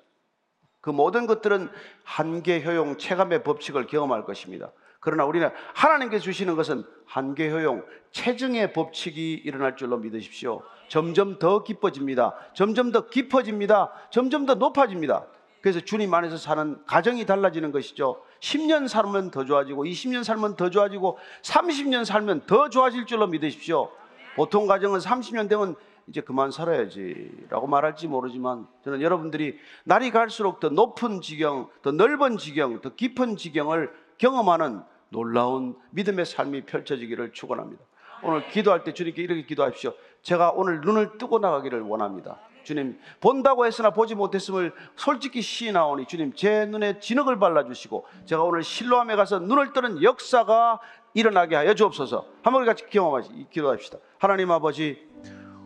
그 0.88 0.92
모든 0.92 1.28
것들은 1.28 1.70
한계, 2.06 2.64
효용, 2.64 2.98
체감의 2.98 3.44
법칙을 3.44 3.88
경험할 3.88 4.24
것입니다. 4.24 4.72
그러나 5.02 5.26
우리는 5.26 5.50
하나님께 5.74 6.20
주시는 6.20 6.56
것은 6.56 6.86
한계, 7.06 7.52
효용, 7.52 7.84
체증의 8.14 8.72
법칙이 8.72 9.34
일어날 9.34 9.76
줄로 9.76 9.98
믿으십시오. 9.98 10.62
점점 10.88 11.40
더 11.40 11.62
깊어집니다. 11.64 12.36
점점 12.54 12.94
더 12.94 13.10
깊어집니다. 13.10 13.92
점점 14.12 14.46
더 14.46 14.54
높아집니다. 14.54 15.26
그래서 15.60 15.82
주님 15.82 16.14
안에서 16.14 16.38
사는 16.38 16.82
가정이 16.86 17.26
달라지는 17.26 17.74
것이죠. 17.74 18.24
10년 18.40 18.88
살면 18.88 19.32
더 19.32 19.44
좋아지고, 19.44 19.84
20년 19.84 20.24
살면 20.24 20.56
더 20.56 20.70
좋아지고, 20.70 21.18
30년 21.42 22.06
살면 22.06 22.46
더 22.46 22.70
좋아질 22.70 23.08
줄로 23.08 23.28
믿으십시오. 23.28 23.92
보통 24.38 24.68
가정은 24.68 25.00
30년 25.00 25.50
되면 25.50 25.76
이제 26.08 26.22
그만 26.22 26.51
살아야지 26.51 27.47
라고 27.49 27.68
말할지 27.68 28.08
모르지만 28.08 28.68
저는 28.84 29.01
여러분들이 29.01 29.58
날이 29.84 30.10
갈수록 30.10 30.60
더 30.60 30.70
높은 30.70 31.22
지경, 31.22 31.70
더 31.82 31.91
넓은 31.91 32.38
지경, 32.38 32.82
더 32.82 32.95
깊은 32.95 33.36
지경을 33.36 33.91
경험하는 34.18 34.82
놀라운 35.10 35.76
믿음의 35.91 36.26
삶이 36.26 36.66
펼쳐지기를 36.66 37.34
축원합니다. 37.34 37.84
오늘 38.24 38.47
기도할 38.47 38.84
때 38.84 38.93
주님께 38.93 39.22
이렇게 39.22 39.45
기도하십시오. 39.45 39.93
제가 40.22 40.51
오늘 40.51 40.82
눈을 40.82 41.18
뜨고 41.18 41.39
나가기를 41.39 41.82
원합니다. 41.82 42.39
주님 42.64 42.99
본다고 43.22 43.66
했으나 43.66 43.91
보지 43.91 44.16
못했음을 44.16 44.74
솔직히 44.95 45.41
시인하오니 45.41 46.05
주님 46.05 46.34
제 46.34 46.66
눈에 46.66 46.99
진흙을 46.99 47.39
발라주시고 47.39 48.05
제가 48.26 48.43
오늘 48.43 48.64
실로함에 48.64 49.16
가서 49.16 49.39
눈을 49.39 49.72
뜨는 49.72 50.03
역사가 50.03 50.80
일어나게 51.14 51.55
하여 51.55 51.74
주옵소서. 51.74 52.26
한번 52.43 52.66
같이 52.66 52.86
경험하시 52.89 53.47
기도합시다. 53.51 53.99
하나님 54.20 54.51
아버지 54.51 55.08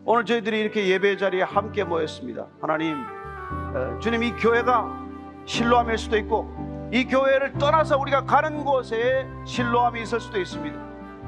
오늘 0.04 0.24
저희들이 0.24 0.58
이렇게 0.60 0.88
예배 0.88 1.16
자리에 1.16 1.42
함께 1.42 1.84
모였습니다. 1.84 2.46
하나님 2.60 2.96
어, 3.74 3.98
주님 4.00 4.24
이 4.24 4.32
교회가 4.32 5.00
실로함일 5.44 5.96
수도 5.96 6.16
있고 6.18 6.90
이 6.92 7.04
교회를 7.04 7.52
떠나서 7.54 7.98
우리가 7.98 8.24
가는 8.24 8.64
곳에 8.64 9.26
실로함이 9.46 10.02
있을 10.02 10.18
수도 10.18 10.40
있습니다. 10.40 10.78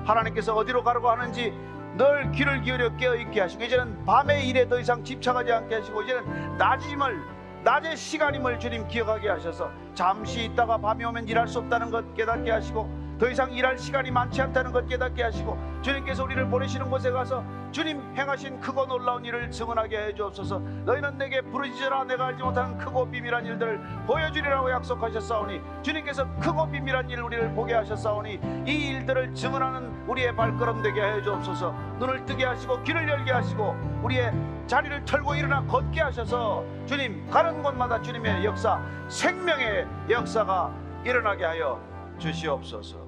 하나님께서 0.05 0.55
어디로 0.55 0.83
가라고 0.83 1.09
하는지 1.09 1.55
늘 1.97 2.33
귀를 2.33 2.63
기울여 2.63 2.97
깨어 2.97 3.15
있게 3.15 3.41
하시고 3.41 3.63
이제는 3.63 4.05
밤의 4.05 4.49
일에 4.49 4.69
더 4.69 4.81
이상 4.81 5.05
집착하지 5.05 5.53
않게 5.53 5.77
하시고 5.77 6.03
이제는 6.03 6.59
낮임을 6.59 7.23
낮의 7.63 7.97
시간임을 7.97 8.59
주님 8.59 8.89
기억하게 8.89 9.29
하셔서 9.29 9.71
잠시 9.95 10.45
있다가 10.45 10.79
밤이 10.79 11.05
오면 11.05 11.29
일할 11.29 11.47
수 11.47 11.61
없다는 11.61 11.91
것 11.91 12.13
깨닫게 12.15 12.51
하시고 12.51 13.04
더더 13.25 13.31
이상 13.31 13.53
일할 13.53 13.79
시간이 13.79 14.11
많지 14.11 14.43
않다는 14.43 14.71
것 14.71 14.87
깨닫게 14.87 15.23
하시고 15.23 15.59
주님께서 15.81 16.25
우리를 16.25 16.47
보내시는 16.47 16.91
곳에 16.91 17.11
가서 17.11 17.43
주님 17.73 18.03
행하신 18.17 18.61
크고 18.61 18.87
놀라운 18.87 19.25
일을 19.25 19.51
증언하게 19.51 19.99
해 19.99 20.15
주옵소서. 20.15 20.59
너희는 20.59 21.17
내게 21.17 21.41
부르짖으라. 21.41 22.05
내가 22.05 22.27
알지 22.27 22.43
못하는 22.43 22.77
크고 22.77 23.11
비밀한 23.11 23.47
일들을 23.47 23.81
보여주리라고 24.07 24.71
약속하셨사오니 24.71 25.61
주님께서 25.83 26.29
크고 26.39 26.71
비밀한 26.71 27.09
일 27.09 27.23
우리를 27.23 27.55
보게 27.55 27.73
하셨사오니 27.75 28.41
이 28.67 28.71
일들을 28.71 29.35
증언하는 29.35 30.05
우리의 30.07 30.37
발걸음 30.37 30.83
되게 30.83 31.03
해 31.03 31.23
주옵소서. 31.23 31.73
눈을 31.99 32.27
뜨게 32.27 32.45
하시고 32.45 32.83
귀를 32.83 33.09
열게 33.09 33.33
하시고 33.33 33.75
우리의 34.03 34.33
자리를 34.67 35.05
털고 35.07 35.35
일어나 35.35 35.65
걷게 35.65 36.01
하셔서 36.01 36.63
주님 36.87 37.29
가는 37.31 37.63
곳마다 37.63 38.01
주님의 38.03 38.45
역사 38.45 38.81
생명의 39.09 39.87
역사가 40.11 40.71
일어나게 41.05 41.45
하여 41.45 41.81
주시옵소서 42.19 43.04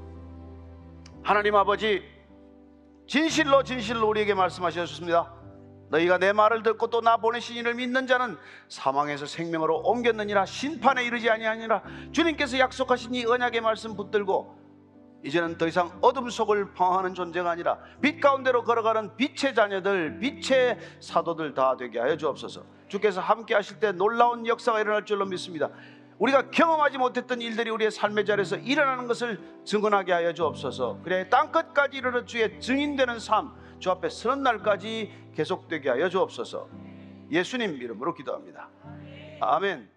하나님 1.27 1.57
아버지 1.57 2.05
진실로 3.09 3.65
진실로 3.65 4.09
우리에게 4.11 4.33
말씀하셨습니다 4.35 5.35
너희가 5.91 6.19
내 6.19 6.33
말을 6.33 6.63
듣고 6.63 6.87
또 6.87 7.01
나 7.01 7.17
보내신 7.17 7.57
이를 7.57 7.75
믿는 7.75 8.07
자는 8.07 8.39
사망에서 8.69 9.27
생명으로 9.27 9.79
옮겼느니라 9.79 10.47
심판에 10.47 11.05
이르지 11.05 11.29
아니하니라 11.29 11.83
주님께서 12.13 12.61
약속하신 12.61 13.13
이 13.17 13.25
언약의 13.25 13.61
말씀 13.61 13.97
붙들고 13.97 14.55
이제는 15.25 15.59
더 15.59 15.67
이상 15.67 15.91
어둠 16.01 16.31
속을 16.31 16.75
방황하는 16.75 17.15
존재가 17.15 17.51
아니라 17.51 17.81
빛 18.01 18.21
가운데로 18.21 18.63
걸어가는 18.63 19.17
빛의 19.17 19.57
자녀들, 19.57 20.21
빛의 20.21 20.79
사도들 21.01 21.55
다 21.55 21.77
되게 21.77 21.99
하여 21.99 22.17
주옵소서. 22.17 22.63
주께서 22.87 23.21
함께 23.21 23.55
하실 23.55 23.81
때 23.81 23.91
놀라운 23.91 24.47
역사가 24.47 24.81
일어날 24.81 25.05
줄로 25.05 25.27
믿습니다. 25.27 25.71
우리가 26.19 26.51
경험하지 26.51 26.99
못했던 26.99 27.41
일들이 27.43 27.71
우리의 27.71 27.91
삶의 27.91 28.25
자리에서 28.25 28.57
일어나는 28.57 29.07
것을 29.07 29.41
증언하게 29.65 30.13
하여 30.13 30.33
주옵소서. 30.33 31.01
그래 31.03 31.29
땅 31.29 31.53
끝까지 31.53 31.99
이르러 31.99 32.25
주의 32.25 32.59
증인되는 32.61 33.19
삶, 33.19 33.53
주 33.79 33.91
앞에 33.91 34.09
서는 34.09 34.43
날까지 34.43 35.13
계속되게 35.35 35.91
하여 35.91 36.09
주옵소서. 36.09 36.69
예수님 37.31 37.77
이름으로 37.83 38.15
기도합니다. 38.15 38.71
아멘. 39.41 39.96